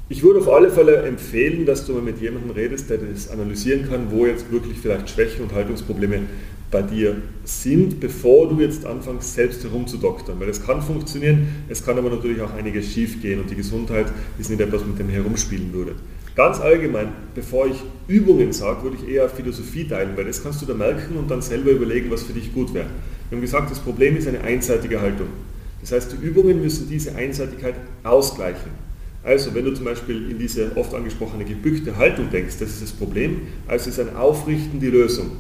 Ich 0.09 0.23
würde 0.23 0.39
auf 0.41 0.49
alle 0.49 0.71
Fälle 0.71 1.03
empfehlen, 1.03 1.67
dass 1.67 1.85
du 1.87 1.95
mal 1.95 2.03
mit 2.03 2.21
jemandem 2.21 2.53
redest, 2.53 2.91
der 2.91 2.99
das 2.99 3.29
analysieren 3.29 3.89
kann, 3.89 4.11
wo 4.11 4.25
jetzt 4.27 4.53
wirklich 4.53 4.79
vielleicht 4.79 5.11
Schwächen 5.11 5.43
und 5.43 5.53
Haltungsprobleme 5.53 6.23
bei 6.71 6.83
dir 6.83 7.17
sind, 7.45 8.01
bevor 8.01 8.49
du 8.49 8.61
jetzt 8.61 8.85
anfängst, 8.85 9.35
selbst 9.35 9.63
herumzudoktern. 9.63 10.39
Weil 10.41 10.49
es 10.49 10.65
kann 10.65 10.83
funktionieren, 10.83 11.49
es 11.69 11.85
kann 11.85 11.97
aber 11.99 12.11
natürlich 12.11 12.41
auch 12.41 12.53
einiges 12.55 12.93
schief 12.93 13.23
gehen 13.23 13.41
und 13.41 13.51
die 13.51 13.55
Gesundheit 13.55 14.07
ist 14.39 14.51
nicht 14.51 14.61
etwas, 14.61 14.85
mit 14.85 14.99
dem 14.99 15.09
herumspielen 15.09 15.73
würde. 15.73 15.95
Ganz 16.35 16.61
allgemein, 16.61 17.09
bevor 17.35 17.67
ich 17.67 17.83
Übungen 18.09 18.53
sage, 18.53 18.83
würde 18.83 18.99
ich 19.01 19.09
eher 19.09 19.29
Philosophie 19.29 19.89
teilen, 19.89 20.11
weil 20.17 20.27
das 20.27 20.43
kannst 20.43 20.61
du 20.61 20.67
da 20.67 20.75
merken 20.75 21.17
und 21.17 21.31
dann 21.31 21.41
selber 21.41 21.71
überlegen, 21.71 22.11
was 22.11 22.25
für 22.25 22.35
dich 22.35 22.53
gut 22.53 22.75
wäre. 22.75 22.87
Wir 23.31 23.37
haben 23.37 23.43
gesagt, 23.43 23.71
das 23.71 23.79
Problem 23.79 24.17
ist 24.17 24.29
eine 24.29 24.43
einseitige 24.43 25.01
Haltung. 25.01 25.29
Das 25.81 25.93
heißt, 25.93 26.13
die 26.13 26.27
Übungen 26.27 26.61
müssen 26.61 26.89
diese 26.89 27.15
Einseitigkeit 27.15 27.75
ausgleichen. 28.03 28.71
Also, 29.23 29.55
wenn 29.55 29.65
du 29.65 29.73
zum 29.73 29.87
Beispiel 29.87 30.31
in 30.31 30.39
diese 30.39 30.77
oft 30.77 30.95
angesprochene 30.95 31.45
gebückte 31.45 31.97
Haltung 31.97 32.31
denkst, 32.31 32.57
das 32.61 32.71
ist 32.71 32.83
das 32.83 32.93
Problem, 32.93 33.43
also 33.67 33.91
ist 33.91 33.99
ein 33.99 34.15
Aufrichten 34.15 34.79
die 34.79 34.87
Lösung. 34.87 35.31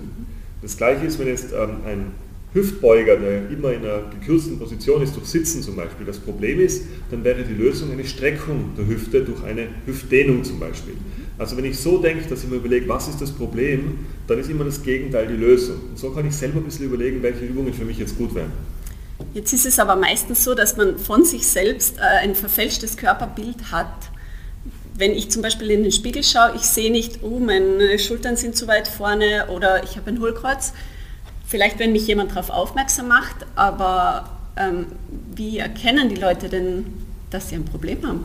Das 0.67 0.77
gleiche 0.77 1.07
ist, 1.07 1.21
wenn 1.21 1.29
jetzt 1.29 1.53
ähm, 1.53 1.77
ein 1.87 2.13
Hüftbeuger, 2.53 3.17
der 3.19 3.49
immer 3.51 3.73
in 3.73 3.85
einer 3.85 4.01
gekürzten 4.11 4.59
Position 4.59 5.01
ist, 5.01 5.15
durch 5.15 5.27
Sitzen 5.27 5.63
zum 5.63 5.77
Beispiel, 5.77 6.05
das 6.05 6.19
Problem 6.19 6.59
ist, 6.59 6.83
dann 7.09 7.23
wäre 7.23 7.45
die 7.45 7.55
Lösung 7.55 7.93
eine 7.93 8.05
Streckung 8.05 8.73
der 8.77 8.85
Hüfte 8.89 9.23
durch 9.23 9.45
eine 9.45 9.69
Hüftdehnung 9.87 10.43
zum 10.43 10.59
Beispiel. 10.59 10.95
Also 11.39 11.57
wenn 11.57 11.67
ich 11.67 11.79
so 11.79 11.99
denke, 11.99 12.29
dass 12.29 12.43
ich 12.43 12.51
mir 12.51 12.57
überlege, 12.57 12.89
was 12.89 13.07
ist 13.07 13.21
das 13.21 13.31
Problem, 13.31 14.07
dann 14.27 14.41
ist 14.41 14.51
immer 14.51 14.65
das 14.65 14.83
Gegenteil 14.83 15.29
die 15.29 15.37
Lösung. 15.37 15.77
Und 15.91 15.99
so 16.01 16.11
kann 16.11 16.27
ich 16.27 16.35
selber 16.35 16.59
ein 16.59 16.65
bisschen 16.65 16.87
überlegen, 16.87 17.23
welche 17.23 17.45
Übungen 17.45 17.73
für 17.73 17.85
mich 17.85 17.99
jetzt 17.99 18.19
gut 18.19 18.35
wären. 18.35 18.51
Jetzt 19.35 19.53
ist 19.53 19.67
es 19.67 19.79
aber 19.79 19.95
meistens 19.95 20.43
so, 20.43 20.57
dass 20.57 20.77
man 20.77 20.99
von 20.99 21.25
sich 21.25 21.47
selbst 21.47 21.99
äh, 21.99 22.25
ein 22.25 22.35
verfälschtes 22.35 22.97
Körperbild 22.97 23.71
hat. 23.71 24.11
Wenn 24.99 25.13
ich 25.13 25.31
zum 25.31 25.43
Beispiel 25.43 25.71
in 25.71 25.83
den 25.83 25.93
Spiegel 25.93 26.25
schaue, 26.25 26.53
ich 26.57 26.63
sehe 26.63 26.91
nicht, 26.91 27.21
oh, 27.23 27.39
meine 27.39 27.99
Schultern 27.99 28.37
sind 28.37 28.57
zu 28.57 28.67
weit 28.67 28.89
vorne 28.89 29.47
oder 29.55 29.85
ich 29.85 29.97
habe 29.97 30.11
ein 30.11 30.21
Hohlkreuz. 30.21 30.73
Vielleicht, 31.47 31.79
wenn 31.79 31.93
mich 31.93 32.07
jemand 32.07 32.31
darauf 32.33 32.51
aufmerksam 32.51 33.09
macht, 33.09 33.47
aber 33.55 34.31
ähm, 34.57 34.87
wie 35.35 35.59
erkennen 35.59 36.09
die 36.09 36.17
Leute 36.17 36.49
denn, 36.49 36.87
dass 37.31 37.51
sie 37.51 37.57
ein 37.57 37.65
Problem 37.65 38.07
haben? 38.07 38.25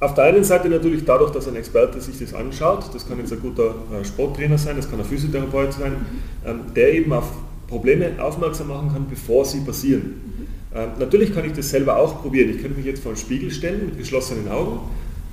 Auf 0.00 0.14
der 0.14 0.24
einen 0.24 0.44
Seite 0.44 0.68
natürlich 0.68 1.04
dadurch, 1.04 1.32
dass 1.32 1.48
ein 1.48 1.56
Experte 1.56 2.00
sich 2.00 2.18
das 2.18 2.32
anschaut, 2.32 2.94
das 2.94 3.08
kann 3.08 3.18
jetzt 3.18 3.32
ein 3.32 3.40
guter 3.40 3.74
äh, 3.92 4.04
Sporttrainer 4.04 4.58
sein, 4.58 4.76
das 4.76 4.88
kann 4.88 5.00
ein 5.00 5.04
Physiotherapeut 5.04 5.72
sein, 5.72 6.06
ähm, 6.46 6.60
der 6.74 6.92
eben 6.94 7.12
auf 7.12 7.30
Probleme 7.66 8.12
aufmerksam 8.20 8.68
machen 8.68 8.92
kann, 8.92 9.06
bevor 9.08 9.44
sie 9.44 9.60
passieren. 9.60 10.28
Ähm, 10.74 10.90
natürlich 10.98 11.34
kann 11.34 11.44
ich 11.44 11.52
das 11.52 11.70
selber 11.70 11.96
auch 11.96 12.22
probieren. 12.22 12.50
Ich 12.50 12.60
könnte 12.60 12.76
mich 12.76 12.86
jetzt 12.86 13.02
vor 13.02 13.12
den 13.12 13.18
Spiegel 13.18 13.50
stellen 13.50 13.86
mit 13.86 13.98
geschlossenen 13.98 14.48
Augen, 14.48 14.80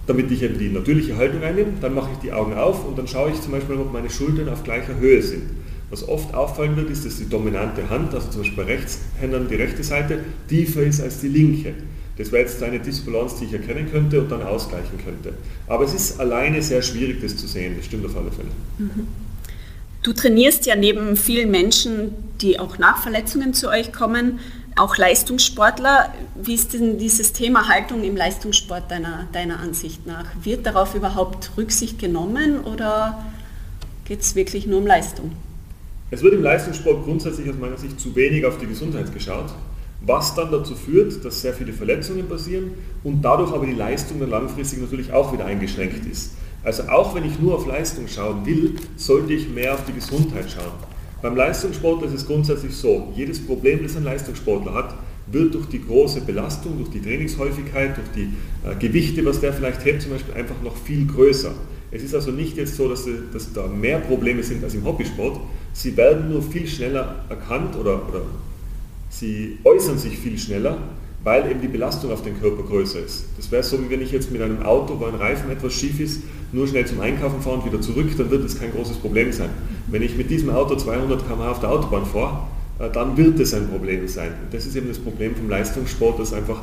damit 0.08 0.32
ich 0.32 0.44
eben 0.44 0.58
die 0.58 0.70
natürliche 0.70 1.16
Haltung 1.18 1.44
einnehme. 1.44 1.74
Dann 1.82 1.94
mache 1.94 2.12
ich 2.14 2.20
die 2.20 2.32
Augen 2.32 2.54
auf 2.54 2.86
und 2.86 2.98
dann 2.98 3.08
schaue 3.08 3.32
ich 3.32 3.42
zum 3.42 3.52
Beispiel, 3.52 3.76
ob 3.76 3.92
meine 3.92 4.10
Schultern 4.10 4.50
auf 4.50 4.64
gleicher 4.64 4.98
Höhe 5.00 5.22
sind. 5.22 5.44
Was 5.90 6.08
oft 6.08 6.34
auffallen 6.34 6.76
wird, 6.76 6.90
ist, 6.90 7.06
dass 7.06 7.18
die 7.18 7.30
dominante 7.30 7.90
Hand, 7.90 8.14
also 8.14 8.30
zum 8.30 8.42
Beispiel 8.42 8.64
bei 8.64 8.74
Rechtshändern 8.74 9.48
die 9.48 9.56
rechte 9.56 9.84
Seite, 9.84 10.20
tiefer 10.48 10.84
ist 10.84 11.02
als 11.02 11.20
die 11.22 11.28
linke. 11.28 11.74
Das 12.18 12.32
wäre 12.32 12.44
jetzt 12.44 12.62
eine 12.64 12.80
Disbalance, 12.80 13.38
die 13.40 13.46
ich 13.46 13.54
erkennen 13.54 13.90
könnte 13.92 14.22
und 14.22 14.32
dann 14.32 14.42
ausgleichen 14.42 14.98
könnte. 15.04 15.34
Aber 15.68 15.84
es 15.84 15.94
ist 15.94 16.20
alleine 16.20 16.62
sehr 16.62 16.82
schwierig, 16.82 17.22
das 17.22 17.36
zu 17.36 17.46
sehen. 17.46 17.76
Das 17.78 17.86
stimmt 17.86 18.06
auf 18.06 18.16
alle 18.16 18.32
Fälle. 18.32 18.50
Mhm. 18.78 19.08
Du 20.02 20.14
trainierst 20.14 20.66
ja 20.66 20.76
neben 20.76 21.18
vielen 21.18 21.50
Menschen, 21.50 22.12
die 22.40 22.60
auch 22.60 22.78
nach 22.78 23.02
Verletzungen 23.02 23.54
zu 23.54 23.70
euch 23.70 23.92
kommen, 23.92 24.40
auch 24.75 24.98
Leistungssportler. 24.98 26.13
Wie 26.36 26.53
ist 26.53 26.74
denn 26.74 26.98
dieses 26.98 27.34
Thema 27.34 27.70
Haltung 27.70 28.03
im 28.03 28.15
Leistungssport 28.15 28.91
deiner, 28.91 29.27
deiner 29.32 29.60
Ansicht 29.60 30.05
nach? 30.05 30.25
Wird 30.44 30.65
darauf 30.65 30.96
überhaupt 30.96 31.51
Rücksicht 31.58 32.00
genommen 32.00 32.60
oder 32.62 33.24
geht 34.05 34.22
es 34.22 34.36
wirklich 34.36 34.67
nur 34.67 34.79
um 34.79 34.88
Leistung? 34.88 35.32
Es 36.12 36.22
wird 36.22 36.34
im 36.34 36.44
Leistungssport 36.44 37.03
grundsätzlich 37.03 37.50
aus 37.50 37.55
meiner 37.55 37.77
Sicht 37.77 38.00
zu 38.00 38.15
wenig 38.15 38.46
auf 38.46 38.58
die 38.58 38.67
Gesundheit 38.67 39.12
geschaut, 39.13 39.53
was 40.01 40.36
dann 40.36 40.51
dazu 40.51 40.75
führt, 40.75 41.24
dass 41.25 41.41
sehr 41.41 41.53
viele 41.53 41.74
Verletzungen 41.74 42.27
passieren 42.27 42.72
und 43.03 43.22
dadurch 43.22 43.51
aber 43.51 43.65
die 43.65 43.74
Leistung 43.74 44.20
dann 44.20 44.29
langfristig 44.29 44.79
natürlich 44.82 45.12
auch 45.12 45.34
wieder 45.34 45.46
eingeschränkt 45.46 46.05
ist. 46.05 46.34
Also 46.63 46.84
auch 46.84 47.15
wenn 47.15 47.25
ich 47.25 47.39
nur 47.39 47.55
auf 47.55 47.65
Leistung 47.65 48.08
schauen 48.08 48.46
will, 48.46 48.75
sollte 48.98 49.34
ich 49.34 49.50
mehr 49.50 49.74
auf 49.74 49.86
die 49.86 49.94
Gesundheit 49.94 50.46
schauen. 50.51 50.95
Beim 51.25 51.36
Leistungssportler 51.36 52.08
ist 52.08 52.13
es 52.13 52.27
grundsätzlich 52.27 52.75
so, 52.75 53.12
jedes 53.15 53.44
Problem, 53.44 53.82
das 53.82 53.98
ein 53.98 54.03
Leistungssportler 54.03 54.75
hat, 54.75 54.94
wird 55.25 55.55
durch 55.55 55.65
die 55.65 55.84
große 55.84 56.22
Belastung, 56.22 56.77
durch 56.77 56.91
die 56.91 57.01
Trainingshäufigkeit, 57.01 57.98
durch 57.98 58.10
die 58.15 58.29
äh, 58.63 58.75
Gewichte, 58.75 59.25
was 59.25 59.39
der 59.39 59.51
vielleicht 59.51 59.84
hebt, 59.86 60.03
zum 60.03 60.12
Beispiel 60.12 60.36
einfach 60.36 60.62
noch 60.63 60.77
viel 60.77 61.08
größer. 61.08 61.51
Es 61.89 62.03
ist 62.03 62.13
also 62.13 62.29
nicht 62.29 62.58
jetzt 62.58 62.75
so, 62.75 62.88
dass, 62.88 63.08
dass 63.34 63.51
da 63.53 63.65
mehr 63.65 63.98
Probleme 63.98 64.44
sind 64.44 64.63
als 64.63 64.75
im 64.75 64.86
Hobbysport. 64.86 65.39
Sie 65.74 65.98
werden 65.98 66.29
nur 66.29 66.44
viel 66.44 66.67
schneller 66.67 67.25
erkannt 67.27 67.75
oder, 67.75 68.08
oder 68.08 68.22
sie 69.10 69.58
äußern 69.63 69.98
sich 69.98 70.20
viel 70.20 70.38
schneller, 70.38 70.77
weil 71.24 71.50
eben 71.50 71.60
die 71.60 71.67
Belastung 71.67 72.12
auf 72.12 72.22
den 72.22 72.39
Körper 72.39 72.62
größer 72.62 73.00
ist. 73.00 73.25
Das 73.36 73.51
wäre 73.51 73.63
so, 73.63 73.84
wie 73.84 73.89
wenn 73.89 74.03
ich 74.03 74.12
jetzt 74.12 74.32
mit 74.32 74.44
einem 74.44 74.62
Auto, 74.62 75.00
wo 75.00 75.05
ein 75.05 75.15
Reifen 75.15 75.50
etwas 75.50 75.74
schief 75.74 76.00
ist, 76.00 76.22
nur 76.51 76.67
schnell 76.67 76.86
zum 76.86 77.01
Einkaufen 77.01 77.41
fahre 77.41 77.55
und 77.55 77.65
wieder 77.65 77.82
zurück, 77.82 78.10
dann 78.15 78.29
wird 78.29 78.46
es 78.46 78.60
kein 78.60 78.72
großes 78.72 78.98
Problem 78.98 79.32
sein. 79.32 79.50
Wenn 79.88 80.01
ich 80.01 80.15
mit 80.15 80.30
diesem 80.30 80.50
Auto 80.50 80.75
200 80.75 81.27
km/h 81.27 81.51
auf 81.51 81.60
der 81.60 81.72
Autobahn 81.72 82.06
fahre, 82.06 82.39
äh, 82.80 82.89
dann 82.92 83.18
wird 83.18 83.39
es 83.39 83.54
ein 83.54 83.68
Problem 83.70 84.08
sein. 84.08 84.32
Und 84.44 84.54
das 84.54 84.65
ist 84.65 84.75
eben 84.75 84.88
das 84.88 85.00
Problem 85.00 85.36
vom 85.36 85.50
Leistungssport, 85.50 86.20
dass 86.20 86.34
einfach 86.34 86.62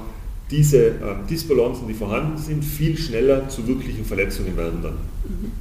diese 0.51 0.89
äh, 0.89 0.95
Disbalancen, 1.29 1.89
die 1.89 1.95
vorhanden 1.95 2.39
sind, 2.39 2.65
viel 2.65 2.97
schneller 2.97 3.49
zu 3.49 3.67
wirklichen 3.67 4.05
Verletzungen 4.05 4.57
werden 4.57 4.81
dann. 4.83 4.95
Mhm 5.25 5.53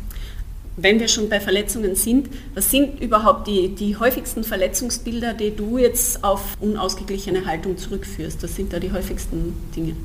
wenn 0.78 1.00
wir 1.00 1.08
schon 1.08 1.30
bei 1.30 1.40
Verletzungen 1.40 1.96
sind, 1.96 2.30
was 2.54 2.72
sind 2.72 3.02
überhaupt 3.02 3.48
die, 3.48 3.70
die 3.70 3.98
häufigsten 3.98 4.44
Verletzungsbilder, 4.44 5.34
die 5.34 5.56
du 5.56 5.78
jetzt 5.78 6.24
auf 6.24 6.58
unausgeglichene 6.60 7.46
Haltung 7.46 7.78
zurückführst? 7.78 8.42
Was 8.42 8.56
sind 8.56 8.74
da 8.74 8.80
die 8.80 8.92
häufigsten 8.92 9.54
Dinge? 9.76 9.96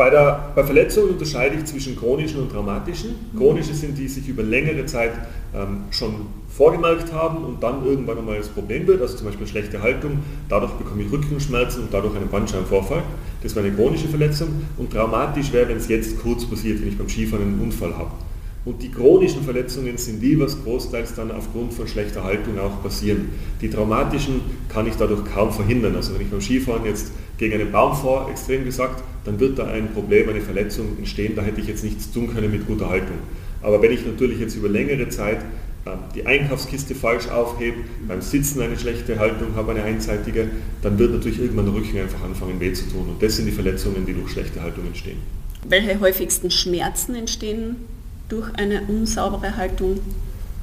Bei, 0.00 0.08
der, 0.08 0.52
bei 0.54 0.64
Verletzungen 0.64 1.10
unterscheide 1.10 1.56
ich 1.56 1.66
zwischen 1.66 1.94
chronischen 1.94 2.40
und 2.40 2.50
traumatischen. 2.50 3.16
Chronische 3.36 3.74
sind 3.74 3.98
die, 3.98 4.04
die 4.04 4.08
sich 4.08 4.26
über 4.28 4.42
längere 4.42 4.86
Zeit 4.86 5.10
ähm, 5.54 5.82
schon 5.90 6.24
vorgemerkt 6.48 7.12
haben 7.12 7.44
und 7.44 7.62
dann 7.62 7.84
irgendwann 7.84 8.16
einmal 8.16 8.38
das 8.38 8.48
Problem 8.48 8.86
wird, 8.86 9.02
also 9.02 9.18
zum 9.18 9.26
Beispiel 9.26 9.46
schlechte 9.46 9.82
Haltung, 9.82 10.20
dadurch 10.48 10.72
bekomme 10.72 11.02
ich 11.02 11.12
Rückenschmerzen 11.12 11.82
und 11.82 11.92
dadurch 11.92 12.16
einen 12.16 12.28
Bandscheibenvorfall. 12.28 13.02
Das 13.42 13.54
wäre 13.54 13.66
eine 13.66 13.76
chronische 13.76 14.08
Verletzung. 14.08 14.48
Und 14.78 14.90
traumatisch 14.90 15.52
wäre, 15.52 15.68
wenn 15.68 15.76
es 15.76 15.88
jetzt 15.88 16.18
kurz 16.18 16.46
passiert, 16.46 16.80
wenn 16.80 16.88
ich 16.88 16.96
beim 16.96 17.10
Skifahren 17.10 17.44
einen 17.44 17.60
Unfall 17.60 17.94
habe. 17.94 18.10
Und 18.64 18.82
die 18.82 18.90
chronischen 18.90 19.42
Verletzungen 19.42 19.96
sind 19.96 20.20
die, 20.20 20.38
was 20.38 20.62
großteils 20.62 21.14
dann 21.14 21.30
aufgrund 21.30 21.72
von 21.72 21.88
schlechter 21.88 22.24
Haltung 22.24 22.58
auch 22.58 22.82
passieren. 22.82 23.30
Die 23.62 23.70
traumatischen 23.70 24.42
kann 24.68 24.86
ich 24.86 24.96
dadurch 24.96 25.24
kaum 25.24 25.50
verhindern. 25.50 25.96
Also 25.96 26.14
wenn 26.14 26.20
ich 26.20 26.30
beim 26.30 26.42
Skifahren 26.42 26.84
jetzt 26.84 27.10
gegen 27.38 27.54
einen 27.54 27.72
Baum 27.72 27.96
fahre, 27.96 28.30
extrem 28.30 28.66
gesagt, 28.66 29.02
dann 29.24 29.40
wird 29.40 29.58
da 29.58 29.66
ein 29.66 29.92
Problem, 29.92 30.28
eine 30.28 30.42
Verletzung 30.42 30.98
entstehen. 30.98 31.34
Da 31.36 31.42
hätte 31.42 31.60
ich 31.60 31.68
jetzt 31.68 31.84
nichts 31.84 32.12
tun 32.12 32.32
können 32.34 32.50
mit 32.50 32.66
guter 32.66 32.90
Haltung. 32.90 33.16
Aber 33.62 33.80
wenn 33.80 33.92
ich 33.92 34.04
natürlich 34.04 34.38
jetzt 34.40 34.56
über 34.56 34.68
längere 34.68 35.08
Zeit 35.08 35.38
ähm, 35.86 35.98
die 36.14 36.26
Einkaufskiste 36.26 36.94
falsch 36.94 37.28
aufhebe, 37.28 37.78
beim 38.06 38.20
Sitzen 38.20 38.60
eine 38.60 38.78
schlechte 38.78 39.18
Haltung 39.18 39.54
habe, 39.56 39.70
eine 39.70 39.84
einseitige, 39.84 40.48
dann 40.82 40.98
wird 40.98 41.12
natürlich 41.12 41.40
irgendwann 41.40 41.64
der 41.64 41.74
Rücken 41.74 41.98
einfach 41.98 42.22
anfangen 42.22 42.60
weh 42.60 42.74
zu 42.74 42.90
tun. 42.90 43.08
Und 43.08 43.22
das 43.22 43.36
sind 43.36 43.46
die 43.46 43.52
Verletzungen, 43.52 44.04
die 44.04 44.12
durch 44.12 44.32
schlechte 44.32 44.62
Haltung 44.62 44.86
entstehen. 44.86 45.16
Welche 45.66 45.98
häufigsten 46.00 46.50
Schmerzen 46.50 47.14
entstehen 47.14 47.76
durch 48.30 48.48
eine 48.56 48.82
unsaubere 48.88 49.56
Haltung? 49.56 50.00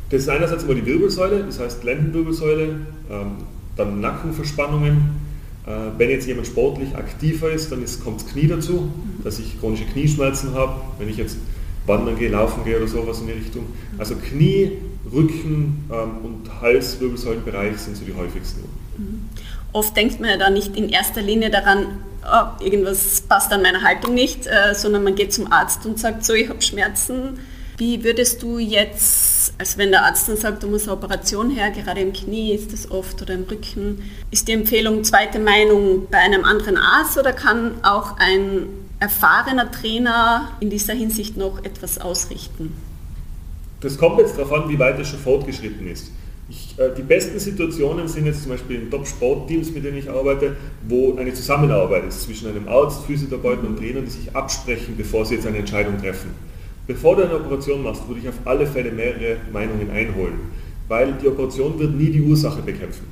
Das 0.10 0.22
ist 0.22 0.30
einerseits 0.30 0.66
mal 0.66 0.76
die 0.76 0.86
Wirbelsäule, 0.86 1.44
das 1.44 1.60
heißt 1.60 1.84
Lendenwirbelsäule, 1.84 2.76
ähm, 3.12 3.32
dann 3.76 4.02
Nackenverspannungen. 4.02 5.28
Äh, 5.66 5.72
wenn 5.98 6.10
jetzt 6.10 6.28
jemand 6.28 6.48
sportlich 6.48 6.96
aktiver 6.96 7.52
ist, 7.52 7.72
dann 7.72 7.84
kommt 8.04 8.22
das 8.22 8.28
Knie 8.28 8.48
dazu, 8.48 8.90
dass 9.24 9.38
ich 9.38 9.60
chronische 9.60 9.86
Knieschmerzen 9.86 10.54
habe. 10.54 10.80
Wenn 10.98 11.10
ich 11.10 11.18
jetzt 11.18 11.38
wandern 11.86 12.18
gehe, 12.18 12.30
laufen 12.30 12.64
gehe 12.64 12.78
oder 12.78 12.88
sowas 12.88 13.20
in 13.20 13.28
die 13.28 13.34
Richtung. 13.34 13.66
Also 13.98 14.16
Knie, 14.16 14.74
Rücken 15.12 15.86
ähm, 15.92 16.12
und 16.24 16.62
Hals-Wirbelsäulenbereich 16.62 17.78
sind 17.78 17.98
so 17.98 18.06
die 18.06 18.14
häufigsten. 18.14 18.62
Mhm. 18.98 19.30
Oft 19.74 19.96
denkt 19.96 20.20
man 20.20 20.30
ja 20.30 20.38
da 20.38 20.50
nicht 20.50 20.76
in 20.76 20.90
erster 20.90 21.22
Linie 21.22 21.50
daran, 21.50 22.00
oh, 22.24 22.64
irgendwas 22.64 23.22
passt 23.22 23.52
an 23.52 23.62
meiner 23.62 23.82
Haltung 23.82 24.14
nicht, 24.14 24.48
äh, 24.48 24.74
sondern 24.74 25.04
man 25.04 25.16
geht 25.16 25.34
zum 25.34 25.52
Arzt 25.52 25.86
und 25.86 26.00
sagt 26.00 26.26
so, 26.26 26.34
ich 26.34 26.50
habe 26.50 26.62
Schmerzen 26.62 27.40
wie 27.78 28.04
würdest 28.04 28.42
du 28.42 28.58
jetzt, 28.58 29.54
als 29.60 29.78
wenn 29.78 29.92
der 29.92 30.06
Arzt 30.06 30.28
dann 30.28 30.38
sagt, 30.38 30.64
du 30.64 30.68
musst 30.68 30.88
eine 30.88 30.98
Operation 30.98 31.52
her, 31.52 31.70
gerade 31.70 32.02
im 32.02 32.12
Knie 32.12 32.54
ist 32.54 32.74
das 32.74 32.90
oft 32.90 33.22
oder 33.22 33.36
im 33.36 33.44
Rücken, 33.44 34.02
ist 34.32 34.48
die 34.48 34.54
Empfehlung 34.54 35.04
zweite 35.04 35.38
Meinung 35.38 36.08
bei 36.10 36.18
einem 36.18 36.44
anderen 36.44 36.78
Arzt 36.78 37.20
oder 37.20 37.34
kann 37.34 37.76
auch 37.84 38.18
ein 38.18 38.68
erfahrener 39.00 39.72
Trainer 39.72 40.52
in 40.60 40.72
dieser 40.72 40.96
Hinsicht 40.96 41.38
noch 41.38 41.64
etwas 41.64 42.00
ausrichten? 42.00 42.74
Das 43.82 43.96
kommt 44.00 44.18
jetzt 44.18 44.40
darauf 44.40 44.54
an, 44.54 44.70
wie 44.70 44.80
weit 44.80 45.00
es 45.00 45.10
schon 45.10 45.20
fortgeschritten 45.20 45.88
ist. 45.88 46.12
Ich, 46.50 46.80
äh, 46.80 46.90
die 46.98 47.04
besten 47.04 47.38
Situationen 47.38 48.08
sind 48.08 48.26
jetzt 48.26 48.42
zum 48.42 48.54
Beispiel 48.54 48.82
in 48.82 48.90
Top-Sportteams, 48.90 49.70
mit 49.72 49.84
denen 49.84 49.98
ich 49.98 50.10
arbeite, 50.10 50.56
wo 50.88 51.16
eine 51.16 51.32
Zusammenarbeit 51.32 52.06
ist 52.06 52.24
zwischen 52.24 52.48
einem 52.48 52.68
Arzt, 52.68 53.06
Physiotherapeuten 53.06 53.68
und 53.68 53.78
Trainern, 53.78 54.06
die 54.06 54.12
sich 54.12 54.36
absprechen, 54.36 54.96
bevor 54.98 55.26
sie 55.26 55.36
jetzt 55.36 55.46
eine 55.46 55.58
Entscheidung 55.58 56.00
treffen. 56.00 56.47
Bevor 56.88 57.18
du 57.18 57.24
eine 57.24 57.36
Operation 57.36 57.84
machst, 57.84 58.08
würde 58.08 58.22
ich 58.22 58.30
auf 58.30 58.40
alle 58.46 58.66
Fälle 58.66 58.92
mehrere 58.92 59.36
Meinungen 59.52 59.92
einholen, 59.92 60.40
weil 60.88 61.14
die 61.22 61.28
Operation 61.28 61.78
wird 61.78 61.94
nie 61.94 62.10
die 62.10 62.22
Ursache 62.22 62.62
bekämpfen. 62.62 63.06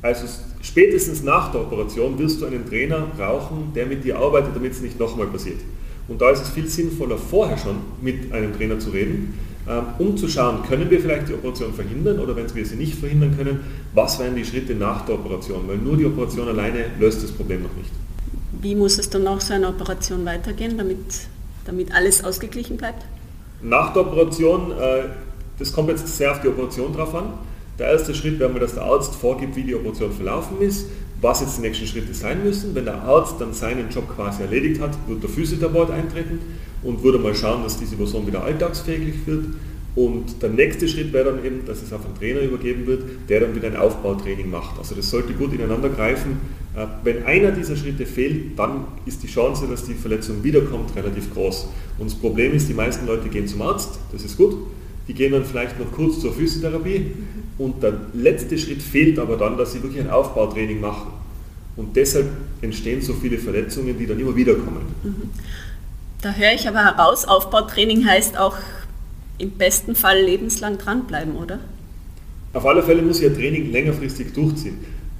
Also 0.00 0.26
spätestens 0.62 1.22
nach 1.22 1.52
der 1.52 1.60
Operation 1.60 2.18
wirst 2.18 2.40
du 2.40 2.46
einen 2.46 2.66
Trainer 2.66 3.06
brauchen, 3.16 3.72
der 3.74 3.84
mit 3.84 4.02
dir 4.02 4.18
arbeitet, 4.18 4.56
damit 4.56 4.72
es 4.72 4.80
nicht 4.80 4.98
nochmal 4.98 5.26
passiert. 5.26 5.58
Und 6.08 6.22
da 6.22 6.30
ist 6.30 6.40
es 6.40 6.48
viel 6.48 6.66
sinnvoller, 6.66 7.18
vorher 7.18 7.58
schon 7.58 7.76
mit 8.00 8.32
einem 8.32 8.56
Trainer 8.56 8.78
zu 8.78 8.90
reden, 8.90 9.34
ähm, 9.68 9.84
um 9.98 10.16
zu 10.16 10.26
schauen, 10.26 10.62
können 10.62 10.88
wir 10.88 10.98
vielleicht 10.98 11.28
die 11.28 11.34
Operation 11.34 11.74
verhindern 11.74 12.20
oder 12.20 12.34
wenn 12.34 12.54
wir 12.54 12.64
sie 12.64 12.76
nicht 12.76 12.94
verhindern 12.94 13.36
können, 13.36 13.60
was 13.92 14.18
wären 14.18 14.34
die 14.36 14.44
Schritte 14.44 14.74
nach 14.74 15.04
der 15.04 15.16
Operation, 15.16 15.68
weil 15.68 15.76
nur 15.76 15.98
die 15.98 16.06
Operation 16.06 16.48
alleine 16.48 16.86
löst 16.98 17.22
das 17.22 17.30
Problem 17.30 17.64
noch 17.64 17.76
nicht. 17.76 17.90
Wie 18.62 18.74
muss 18.74 18.98
es 18.98 19.10
dann 19.10 19.24
nach 19.24 19.42
so 19.42 19.52
einer 19.52 19.68
Operation 19.68 20.24
weitergehen, 20.24 20.78
damit, 20.78 20.98
damit 21.66 21.94
alles 21.94 22.24
ausgeglichen 22.24 22.78
bleibt? 22.78 23.04
Nach 23.62 23.92
der 23.92 24.02
Operation, 24.02 24.72
äh, 24.72 25.04
das 25.58 25.72
kommt 25.72 25.88
jetzt 25.88 26.06
sehr 26.16 26.30
auf 26.30 26.40
die 26.40 26.48
Operation 26.48 26.92
drauf 26.92 27.14
an. 27.14 27.32
Der 27.78 27.88
erste 27.88 28.14
Schritt 28.14 28.38
wäre 28.38 28.50
mal, 28.50 28.60
dass 28.60 28.74
der 28.74 28.84
Arzt 28.84 29.14
vorgibt, 29.14 29.56
wie 29.56 29.62
die 29.62 29.74
Operation 29.74 30.12
verlaufen 30.12 30.60
ist, 30.60 30.86
was 31.20 31.40
jetzt 31.40 31.58
die 31.58 31.62
nächsten 31.62 31.86
Schritte 31.86 32.14
sein 32.14 32.42
müssen. 32.44 32.74
Wenn 32.74 32.84
der 32.84 33.02
Arzt 33.02 33.40
dann 33.40 33.52
seinen 33.52 33.88
Job 33.90 34.14
quasi 34.14 34.42
erledigt 34.42 34.80
hat, 34.80 34.90
wird 35.06 35.22
der 35.22 35.30
Physiotherapeut 35.30 35.90
eintreten 35.90 36.40
und 36.82 37.02
würde 37.02 37.18
mal 37.18 37.34
schauen, 37.34 37.62
dass 37.62 37.78
diese 37.78 37.96
Person 37.96 38.26
wieder 38.26 38.42
alltagsfähig 38.42 39.26
wird. 39.26 39.46
Und 39.94 40.42
der 40.42 40.50
nächste 40.50 40.86
Schritt 40.86 41.12
wäre 41.12 41.32
dann 41.32 41.44
eben, 41.44 41.64
dass 41.66 41.82
es 41.82 41.92
auf 41.92 42.04
einen 42.04 42.14
Trainer 42.16 42.40
übergeben 42.40 42.86
wird, 42.86 43.02
der 43.28 43.40
dann 43.40 43.56
wieder 43.56 43.66
ein 43.66 43.76
Aufbautraining 43.76 44.48
macht. 44.48 44.78
Also 44.78 44.94
das 44.94 45.10
sollte 45.10 45.32
gut 45.32 45.52
ineinander 45.52 45.88
greifen. 45.88 46.40
Äh, 46.78 46.86
wenn 47.02 47.24
einer 47.24 47.50
dieser 47.50 47.76
Schritte 47.76 48.06
fehlt, 48.06 48.58
dann 48.58 48.84
ist 49.04 49.22
die 49.22 49.26
Chance, 49.26 49.66
dass 49.68 49.84
die 49.84 49.94
Verletzung 49.94 50.44
wiederkommt, 50.44 50.94
relativ 50.94 51.32
groß. 51.34 51.68
Und 51.98 52.10
das 52.10 52.14
Problem 52.14 52.54
ist, 52.54 52.68
die 52.68 52.74
meisten 52.74 53.06
Leute 53.06 53.28
gehen 53.28 53.48
zum 53.48 53.62
Arzt, 53.62 53.98
das 54.12 54.22
ist 54.22 54.36
gut, 54.36 54.54
die 55.08 55.14
gehen 55.14 55.32
dann 55.32 55.44
vielleicht 55.44 55.78
noch 55.80 55.90
kurz 55.90 56.20
zur 56.20 56.32
Physiotherapie 56.32 57.12
und 57.56 57.82
der 57.82 57.94
letzte 58.14 58.56
Schritt 58.56 58.82
fehlt 58.82 59.18
aber 59.18 59.36
dann, 59.36 59.56
dass 59.56 59.72
sie 59.72 59.82
wirklich 59.82 60.02
ein 60.02 60.10
Aufbautraining 60.10 60.80
machen. 60.80 61.12
Und 61.76 61.96
deshalb 61.96 62.26
entstehen 62.60 63.02
so 63.02 63.14
viele 63.14 63.38
Verletzungen, 63.38 63.98
die 63.98 64.06
dann 64.06 64.18
immer 64.20 64.36
wieder 64.36 64.54
kommen. 64.54 64.82
Mhm. 65.02 65.30
Da 66.20 66.32
höre 66.32 66.52
ich 66.52 66.68
aber 66.68 66.84
heraus, 66.84 67.24
Aufbautraining 67.24 68.06
heißt 68.06 68.36
auch 68.36 68.56
im 69.38 69.50
besten 69.52 69.94
Fall 69.94 70.20
lebenslang 70.20 70.78
dranbleiben, 70.78 71.36
oder? 71.36 71.60
Auf 72.52 72.66
alle 72.66 72.82
Fälle 72.82 73.02
muss 73.02 73.20
ich 73.20 73.26
ein 73.26 73.34
Training 73.34 73.70
längerfristig 73.70 74.32
durchziehen. 74.32 74.78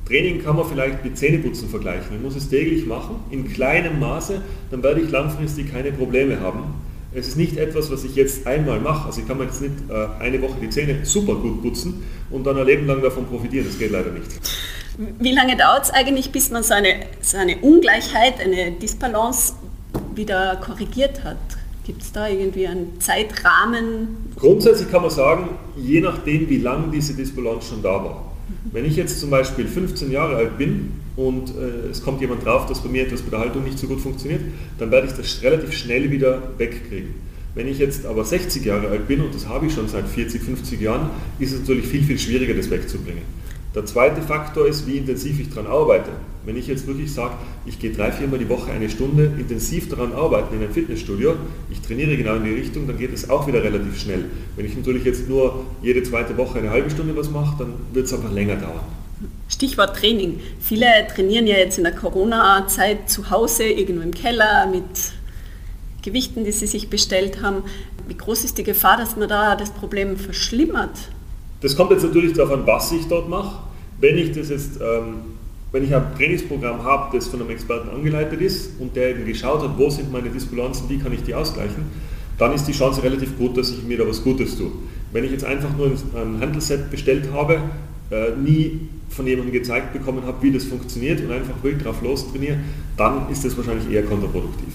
Training 0.09 0.43
kann 0.43 0.57
man 0.57 0.67
vielleicht 0.67 1.05
mit 1.05 1.19
Zähneputzen 1.19 1.69
vergleichen. 1.69 2.17
Ich 2.17 2.23
muss 2.23 2.35
es 2.35 2.49
täglich 2.49 2.87
machen, 2.87 3.17
in 3.31 3.53
kleinem 3.53 4.01
Maße, 4.01 4.41
dann 4.71 4.83
werde 4.83 5.03
ich 5.03 5.11
langfristig 5.11 5.71
keine 5.71 5.93
Probleme 5.93 6.41
haben. 6.41 6.75
Es 7.15 7.29
ist 7.29 7.37
nicht 7.37 7.57
etwas, 7.59 7.91
was 7.91 8.05
ich 8.05 8.17
jetzt 8.17 8.47
einmal 8.47 8.81
mache. 8.81 9.07
Also 9.07 9.21
ich 9.21 9.29
kann 9.29 9.39
mir 9.39 9.45
jetzt 9.45 9.61
nicht 9.61 9.75
äh, 9.89 10.23
eine 10.23 10.41
Woche 10.41 10.57
die 10.61 10.71
Zähne 10.71 11.05
super 11.05 11.35
gut 11.35 11.63
putzen 11.63 12.03
und 12.31 12.47
dann 12.47 12.57
ein 12.59 12.67
Leben 12.67 12.87
lang 12.87 13.03
davon 13.03 13.27
profitieren. 13.27 13.67
Das 13.67 13.79
geht 13.79 13.91
leider 13.91 14.11
nicht. 14.11 14.27
Wie 15.19 15.33
lange 15.33 15.57
dauert 15.57 15.85
es 15.85 15.91
eigentlich, 15.91 16.33
bis 16.33 16.51
man 16.51 16.63
so 16.63 16.75
eine, 16.75 16.89
so 17.21 17.37
eine 17.37 17.59
Ungleichheit, 17.59 18.41
eine 18.41 18.73
Disbalance 18.73 19.55
wieder 20.15 20.57
korrigiert 20.57 21.23
hat? 21.23 21.37
Gibt 21.85 22.03
es 22.03 22.13
da 22.13 22.29
irgendwie 22.29 22.67
einen 22.67 23.01
Zeitrahmen? 23.01 24.33
Grundsätzlich 24.37 24.91
kann 24.91 25.03
man 25.03 25.11
sagen, 25.11 25.51
je 25.77 26.01
nachdem, 26.01 26.49
wie 26.49 26.59
lange 26.59 26.91
diese 26.93 27.15
Disbalance 27.15 27.69
schon 27.69 27.83
da 27.83 28.05
war. 28.05 28.28
Wenn 28.73 28.85
ich 28.85 28.97
jetzt 28.97 29.21
zum 29.21 29.31
Beispiel 29.31 29.67
15 29.67 30.11
Jahre 30.11 30.37
alt 30.37 30.59
bin 30.59 30.93
und 31.17 31.51
äh, 31.51 31.89
es 31.91 32.03
kommt 32.03 32.21
jemand 32.21 32.45
drauf, 32.45 32.67
dass 32.67 32.83
bei 32.83 32.89
mir 32.89 33.07
etwas 33.07 33.23
bei 33.23 33.31
der 33.31 33.41
Haltung 33.41 33.65
nicht 33.65 33.79
so 33.79 33.87
gut 33.87 34.01
funktioniert, 34.01 34.43
dann 34.79 34.91
werde 34.91 35.07
ich 35.07 35.15
das 35.15 35.43
relativ 35.43 35.73
schnell 35.73 36.11
wieder 36.11 36.43
wegkriegen. 36.59 37.15
Wenn 37.55 37.67
ich 37.67 37.79
jetzt 37.79 38.05
aber 38.05 38.25
60 38.25 38.65
Jahre 38.65 38.89
alt 38.89 39.09
bin 39.09 39.21
und 39.21 39.35
das 39.35 39.49
habe 39.49 39.67
ich 39.67 39.73
schon 39.73 39.89
seit 39.89 40.07
40, 40.07 40.43
50 40.43 40.81
Jahren, 40.81 41.11
ist 41.39 41.53
es 41.53 41.61
natürlich 41.61 41.87
viel, 41.87 42.03
viel 42.03 42.19
schwieriger, 42.19 42.55
das 42.55 42.71
wegzubringen. 42.71 43.23
Der 43.75 43.87
zweite 43.87 44.21
Faktor 44.23 44.67
ist, 44.67 44.87
wie 44.87 44.99
intensiv 44.99 45.41
ich 45.41 45.49
daran 45.49 45.67
arbeite. 45.67 46.11
Wenn 46.45 46.57
ich 46.57 46.67
jetzt 46.67 46.87
wirklich 46.87 47.13
sage, 47.13 47.35
ich 47.67 47.79
gehe 47.79 47.93
drei, 47.93 48.11
viermal 48.13 48.39
die 48.39 48.49
Woche 48.49 48.71
eine 48.71 48.89
Stunde 48.89 49.33
intensiv 49.39 49.89
daran 49.89 50.13
arbeiten 50.13 50.55
in 50.55 50.63
einem 50.63 50.73
Fitnessstudio, 50.73 51.35
ich 51.71 51.81
trainiere 51.81 52.17
genau 52.17 52.37
in 52.37 52.45
die 52.45 52.55
Richtung, 52.55 52.87
dann 52.87 52.99
geht 52.99 53.13
es 53.13 53.29
auch 53.29 53.47
wieder 53.47 53.63
relativ 53.63 54.01
schnell. 54.01 54.25
Wenn 54.57 54.65
ich 54.65 54.77
natürlich 54.77 55.05
jetzt 55.05 55.29
nur 55.29 55.67
jede 55.83 56.03
zweite 56.03 56.37
Woche 56.37 56.59
eine 56.59 56.71
halbe 56.71 56.91
Stunde 56.91 57.17
was 57.17 57.31
mache, 57.31 57.57
dann 57.59 57.75
wird 57.93 58.07
es 58.07 58.13
einfach 58.13 58.33
länger 58.33 58.57
dauern. 58.57 58.81
Stichwort 59.49 59.97
Training. 59.97 60.41
Viele 60.61 60.87
trainieren 61.15 61.47
ja 61.47 61.57
jetzt 61.57 61.79
in 61.79 61.85
der 61.85 61.95
Corona-Zeit 61.95 63.11
zu 63.11 63.31
Hause, 63.31 63.65
irgendwo 63.65 64.03
im 64.03 64.15
Keller 64.15 64.67
mit 64.71 64.85
Gewichten, 66.03 66.45
die 66.45 66.53
sie 66.53 66.67
sich 66.67 66.89
bestellt 66.89 67.43
haben. 67.43 67.63
Wie 68.07 68.17
groß 68.17 68.45
ist 68.45 68.59
die 68.59 68.63
Gefahr, 68.63 68.97
dass 68.97 69.17
man 69.17 69.29
da 69.29 69.57
das 69.57 69.71
Problem 69.71 70.17
verschlimmert? 70.17 70.97
Das 71.61 71.77
kommt 71.77 71.91
jetzt 71.91 72.05
natürlich 72.05 72.35
darauf 72.35 72.53
an, 72.53 72.67
was 72.67 72.93
ich 72.93 73.07
dort 73.09 73.29
mache. 73.29 73.59
Wenn 74.01 74.17
ich 74.17 74.33
das 74.33 74.49
jetzt, 74.49 74.81
ähm, 74.81 75.17
wenn 75.73 75.85
ich 75.85 75.95
ein 75.95 76.03
Trainingsprogramm 76.17 76.83
habe, 76.83 77.17
das 77.17 77.27
von 77.29 77.41
einem 77.41 77.51
Experten 77.51 77.91
angeleitet 77.91 78.41
ist 78.41 78.71
und 78.79 78.97
der 78.97 79.11
eben 79.11 79.27
geschaut 79.27 79.63
hat, 79.63 79.77
wo 79.77 79.91
sind 79.91 80.11
meine 80.11 80.31
Disbalanzen, 80.31 80.89
wie 80.89 80.99
kann 80.99 81.13
ich 81.13 81.23
die 81.23 81.35
ausgleichen, 81.35 81.85
dann 82.39 82.55
ist 82.55 82.67
die 82.67 82.73
Chance 82.73 83.03
relativ 83.03 83.37
gut, 83.37 83.57
dass 83.57 83.71
ich 83.71 83.83
mir 83.83 83.99
da 83.99 84.09
was 84.09 84.23
Gutes 84.23 84.57
tue. 84.57 84.71
Wenn 85.13 85.25
ich 85.25 85.33
jetzt 85.33 85.45
einfach 85.45 85.77
nur 85.77 85.87
ein 85.87 86.41
Handelsset 86.41 86.91
bestellt 86.91 87.29
habe, 87.33 87.61
äh, 88.11 88.31
nie 88.37 88.89
von 89.11 89.27
jemandem 89.27 89.53
gezeigt 89.53 89.93
bekommen 89.93 90.25
habe, 90.25 90.43
wie 90.43 90.53
das 90.53 90.65
funktioniert 90.65 91.21
und 91.21 91.33
einfach 91.33 91.55
wild 91.63 91.85
drauf 91.85 92.01
los 92.03 92.31
trainiere, 92.31 92.59
dann 92.97 93.29
ist 93.31 93.45
das 93.45 93.57
wahrscheinlich 93.57 93.91
eher 93.91 94.05
kontraproduktiv. 94.05 94.73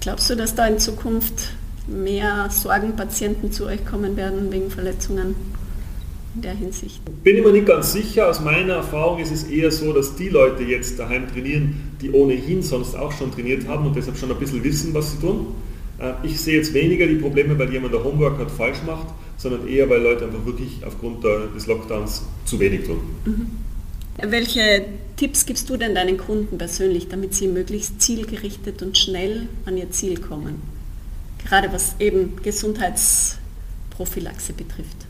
Glaubst 0.00 0.30
du, 0.30 0.36
dass 0.36 0.54
da 0.54 0.66
in 0.66 0.78
Zukunft 0.78 1.54
mehr 1.86 2.48
Sorgenpatienten 2.50 3.52
zu 3.52 3.66
euch 3.66 3.84
kommen 3.84 4.16
werden 4.16 4.50
wegen 4.50 4.70
Verletzungen? 4.70 5.34
In 6.34 6.42
der 6.42 6.54
Hinsicht? 6.54 7.00
Bin 7.22 7.36
ich 7.36 7.44
mir 7.44 7.52
nicht 7.52 7.66
ganz 7.66 7.92
sicher. 7.92 8.28
Aus 8.28 8.40
meiner 8.40 8.74
Erfahrung 8.74 9.20
ist 9.20 9.32
es 9.32 9.44
eher 9.44 9.70
so, 9.70 9.92
dass 9.92 10.16
die 10.16 10.28
Leute 10.28 10.64
jetzt 10.64 10.98
daheim 10.98 11.30
trainieren, 11.30 11.96
die 12.00 12.10
ohnehin 12.10 12.62
sonst 12.62 12.96
auch 12.96 13.12
schon 13.12 13.30
trainiert 13.32 13.68
haben 13.68 13.86
und 13.86 13.96
deshalb 13.96 14.16
schon 14.16 14.30
ein 14.30 14.38
bisschen 14.38 14.64
wissen, 14.64 14.94
was 14.94 15.12
sie 15.12 15.18
tun. 15.18 15.54
Äh, 15.98 16.14
ich 16.24 16.40
sehe 16.40 16.56
jetzt 16.56 16.72
weniger 16.74 17.06
die 17.06 17.16
Probleme, 17.16 17.58
weil 17.58 17.70
jemand 17.72 17.94
der 17.94 18.02
Homeworkout 18.02 18.50
falsch 18.50 18.78
macht, 18.86 19.06
sondern 19.36 19.68
eher, 19.68 19.88
weil 19.90 20.02
Leute 20.02 20.24
einfach 20.24 20.44
wirklich 20.44 20.80
aufgrund 20.86 21.24
des 21.24 21.66
Lockdowns 21.66 22.22
zu 22.44 22.60
wenig 22.60 22.86
tun. 22.86 23.00
Mhm. 23.24 23.46
Welche 24.22 24.84
Tipps 25.16 25.44
gibst 25.44 25.68
du 25.68 25.76
denn 25.76 25.96
deinen 25.96 26.18
Kunden 26.18 26.56
persönlich, 26.56 27.08
damit 27.08 27.34
sie 27.34 27.48
möglichst 27.48 28.00
zielgerichtet 28.00 28.80
und 28.82 28.96
schnell 28.96 29.48
an 29.66 29.76
ihr 29.76 29.90
Ziel 29.90 30.20
kommen? 30.20 30.62
Gerade 31.44 31.72
was 31.72 31.96
eben 31.98 32.36
Gesundheitsprophylaxe 32.42 34.52
betrifft. 34.52 35.08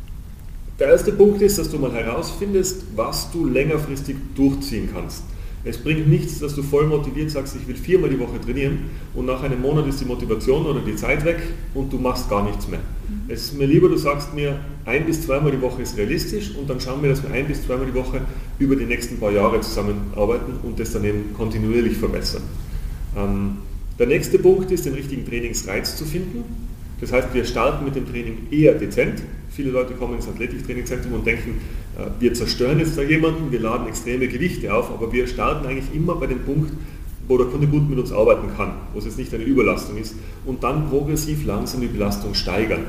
Der 0.80 0.88
erste 0.88 1.12
Punkt 1.12 1.40
ist, 1.40 1.56
dass 1.56 1.70
du 1.70 1.78
mal 1.78 1.92
herausfindest, 1.92 2.82
was 2.96 3.30
du 3.30 3.46
längerfristig 3.46 4.16
durchziehen 4.34 4.88
kannst. 4.92 5.22
Es 5.62 5.78
bringt 5.78 6.08
nichts, 6.08 6.40
dass 6.40 6.54
du 6.54 6.62
voll 6.62 6.87
motiviert 6.87 7.30
sagst, 7.30 7.56
ich 7.56 7.66
will 7.66 7.76
viermal 7.76 8.10
die 8.10 8.18
Woche 8.18 8.38
trainieren 8.38 8.90
und 9.14 9.24
nach 9.24 9.42
einem 9.42 9.62
Monat 9.62 9.87
ist 9.87 10.00
die 10.00 10.04
Motivation 10.04 10.66
oder 10.66 10.80
die 10.80 10.96
Zeit 10.96 11.24
weg 11.24 11.38
und 11.74 11.92
du 11.92 11.98
machst 11.98 12.28
gar 12.28 12.44
nichts 12.44 12.68
mehr. 12.68 12.80
Mhm. 12.80 13.32
Es 13.32 13.44
ist 13.44 13.58
mir 13.58 13.66
lieber, 13.66 13.88
du 13.88 13.96
sagst 13.96 14.34
mir, 14.34 14.58
ein 14.84 15.06
bis 15.06 15.22
zweimal 15.22 15.52
die 15.52 15.62
Woche 15.62 15.80
ist 15.80 15.96
realistisch 15.96 16.54
und 16.54 16.68
dann 16.68 16.80
schauen 16.80 17.00
wir, 17.02 17.08
dass 17.08 17.22
wir 17.22 17.30
ein 17.30 17.46
bis 17.46 17.64
zweimal 17.64 17.87
die 17.87 17.94
Woche 17.94 18.20
über 18.58 18.76
die 18.76 18.84
nächsten 18.84 19.18
paar 19.18 19.30
Jahre 19.30 19.60
zusammenarbeiten 19.60 20.54
und 20.64 20.78
das 20.78 20.92
dann 20.92 21.04
eben 21.04 21.32
kontinuierlich 21.34 21.96
verbessern. 21.96 22.42
Ähm, 23.16 23.58
der 23.98 24.08
nächste 24.08 24.38
Punkt 24.40 24.70
ist, 24.70 24.84
den 24.84 24.94
richtigen 24.94 25.24
Trainingsreiz 25.24 25.96
zu 25.96 26.04
finden. 26.04 26.44
Das 27.00 27.12
heißt, 27.12 27.32
wir 27.32 27.44
starten 27.44 27.84
mit 27.84 27.94
dem 27.94 28.06
Training 28.06 28.48
eher 28.50 28.74
dezent, 28.74 29.22
Viele 29.54 29.70
Leute 29.70 29.94
kommen 29.94 30.16
ins 30.16 30.26
Athletiktrainingzentrum 30.26 31.12
und 31.12 31.26
denken, 31.26 31.60
äh, 31.96 32.06
wir 32.18 32.34
zerstören 32.34 32.80
jetzt 32.80 32.98
da 32.98 33.02
jemanden, 33.02 33.52
wir 33.52 33.60
laden 33.60 33.86
extreme 33.86 34.26
Gewichte 34.26 34.74
auf, 34.74 34.90
aber 34.90 35.12
wir 35.12 35.28
starten 35.28 35.66
eigentlich 35.66 35.94
immer 35.94 36.16
bei 36.16 36.26
dem 36.26 36.40
Punkt, 36.40 36.72
wo 37.28 37.38
der 37.38 37.46
Kunde 37.46 37.68
gut 37.68 37.88
mit 37.88 37.98
uns 37.98 38.12
arbeiten 38.12 38.48
kann, 38.56 38.72
wo 38.92 38.98
es 38.98 39.04
jetzt 39.04 39.16
nicht 39.16 39.32
eine 39.32 39.44
Überlastung 39.44 39.96
ist 39.96 40.16
und 40.44 40.64
dann 40.64 40.88
progressiv 40.88 41.46
langsam 41.46 41.80
die 41.80 41.86
Belastung 41.86 42.34
steigern. 42.34 42.80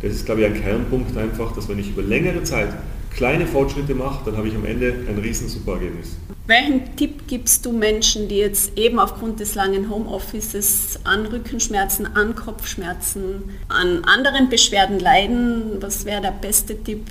Das 0.00 0.12
ist, 0.12 0.24
glaube 0.24 0.40
ich, 0.40 0.46
ein 0.46 0.54
Kernpunkt 0.54 1.16
einfach, 1.16 1.52
dass 1.52 1.68
wenn 1.68 1.78
ich 1.78 1.90
über 1.90 2.02
längere 2.02 2.42
Zeit 2.42 2.70
kleine 3.16 3.46
Fortschritte 3.46 3.94
mache, 3.94 4.24
dann 4.24 4.36
habe 4.36 4.48
ich 4.48 4.54
am 4.54 4.64
Ende 4.64 4.94
ein 5.08 5.18
riesen 5.18 5.48
super 5.48 5.74
Ergebnis. 5.74 6.16
Welchen 6.46 6.94
Tipp 6.96 7.26
gibst 7.26 7.64
du 7.64 7.72
Menschen, 7.72 8.28
die 8.28 8.36
jetzt 8.36 8.76
eben 8.76 8.98
aufgrund 8.98 9.40
des 9.40 9.54
langen 9.54 9.88
Homeoffices 9.88 11.00
an 11.04 11.24
Rückenschmerzen, 11.24 12.06
an 12.14 12.34
Kopfschmerzen, 12.34 13.44
an 13.68 14.04
anderen 14.04 14.50
Beschwerden 14.50 14.98
leiden? 14.98 15.80
Was 15.80 16.04
wäre 16.04 16.20
der 16.20 16.32
beste 16.32 16.76
Tipp 16.82 17.06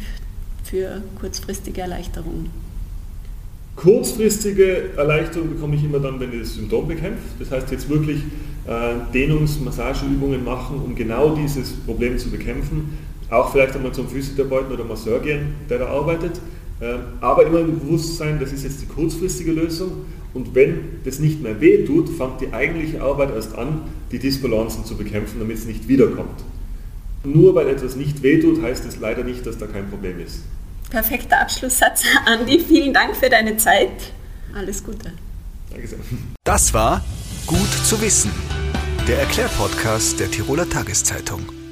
für 0.63 1.01
kurzfristige 1.19 1.81
Erleichterung? 1.81 2.51
Kurzfristige 3.75 4.91
Erleichterung 4.95 5.49
bekomme 5.49 5.75
ich 5.77 5.83
immer 5.83 5.99
dann, 5.99 6.19
wenn 6.19 6.31
ich 6.31 6.41
das 6.41 6.53
Symptom 6.53 6.87
bekämpfe. 6.87 7.23
Das 7.39 7.49
heißt 7.49 7.71
jetzt 7.71 7.89
wirklich 7.89 8.19
äh, 8.67 8.95
Dehnungs-, 9.11 9.59
Massageübungen 9.59 10.43
machen, 10.43 10.79
um 10.79 10.95
genau 10.95 11.35
dieses 11.35 11.71
Problem 11.71 12.19
zu 12.19 12.29
bekämpfen. 12.29 12.97
Auch 13.29 13.51
vielleicht 13.51 13.75
einmal 13.75 13.93
zum 13.93 14.07
Physiotherapeuten 14.07 14.71
oder 14.71 14.83
Masseur 14.83 15.19
gehen, 15.19 15.55
der 15.69 15.79
da 15.79 15.87
arbeitet 15.87 16.39
ähm, 16.83 16.99
aber 17.21 17.45
immer 17.45 17.59
im 17.59 17.79
Bewusstsein, 17.79 18.39
das 18.39 18.51
ist 18.51 18.63
jetzt 18.63 18.81
die 18.81 18.87
kurzfristige 18.87 19.51
Lösung 19.51 20.05
und 20.33 20.53
wenn 20.53 20.99
das 21.05 21.19
nicht 21.19 21.41
mehr 21.41 21.61
weh 21.61 21.85
tut, 21.85 22.09
fängt 22.09 22.41
die 22.41 22.51
eigentliche 22.51 23.01
Arbeit 23.01 23.33
erst 23.33 23.55
an, 23.55 23.83
die 24.11 24.19
Disbalancen 24.19 24.83
zu 24.83 24.97
bekämpfen, 24.97 25.39
damit 25.39 25.57
es 25.57 25.65
nicht 25.65 25.87
wiederkommt. 25.87 26.43
Nur 27.23 27.55
weil 27.55 27.69
etwas 27.69 27.95
nicht 27.95 28.21
weh 28.21 28.39
tut, 28.41 28.61
heißt 28.61 28.85
es 28.85 28.99
leider 28.99 29.23
nicht, 29.23 29.45
dass 29.45 29.57
da 29.57 29.67
kein 29.67 29.89
Problem 29.89 30.19
ist. 30.19 30.43
Perfekter 30.89 31.39
Abschlusssatz, 31.39 32.03
Andi. 32.25 32.59
Vielen 32.59 32.93
Dank 32.93 33.15
für 33.15 33.29
deine 33.29 33.55
Zeit. 33.55 34.11
Alles 34.53 34.83
Gute. 34.83 35.13
Danke 35.71 35.87
sehr. 35.87 35.99
Das 36.43 36.73
war 36.73 37.03
Gut 37.47 37.71
zu 37.85 38.01
wissen, 38.01 38.31
der 39.07 39.19
Erklärpodcast 39.19 40.19
der 40.19 40.31
Tiroler 40.31 40.69
Tageszeitung. 40.69 41.62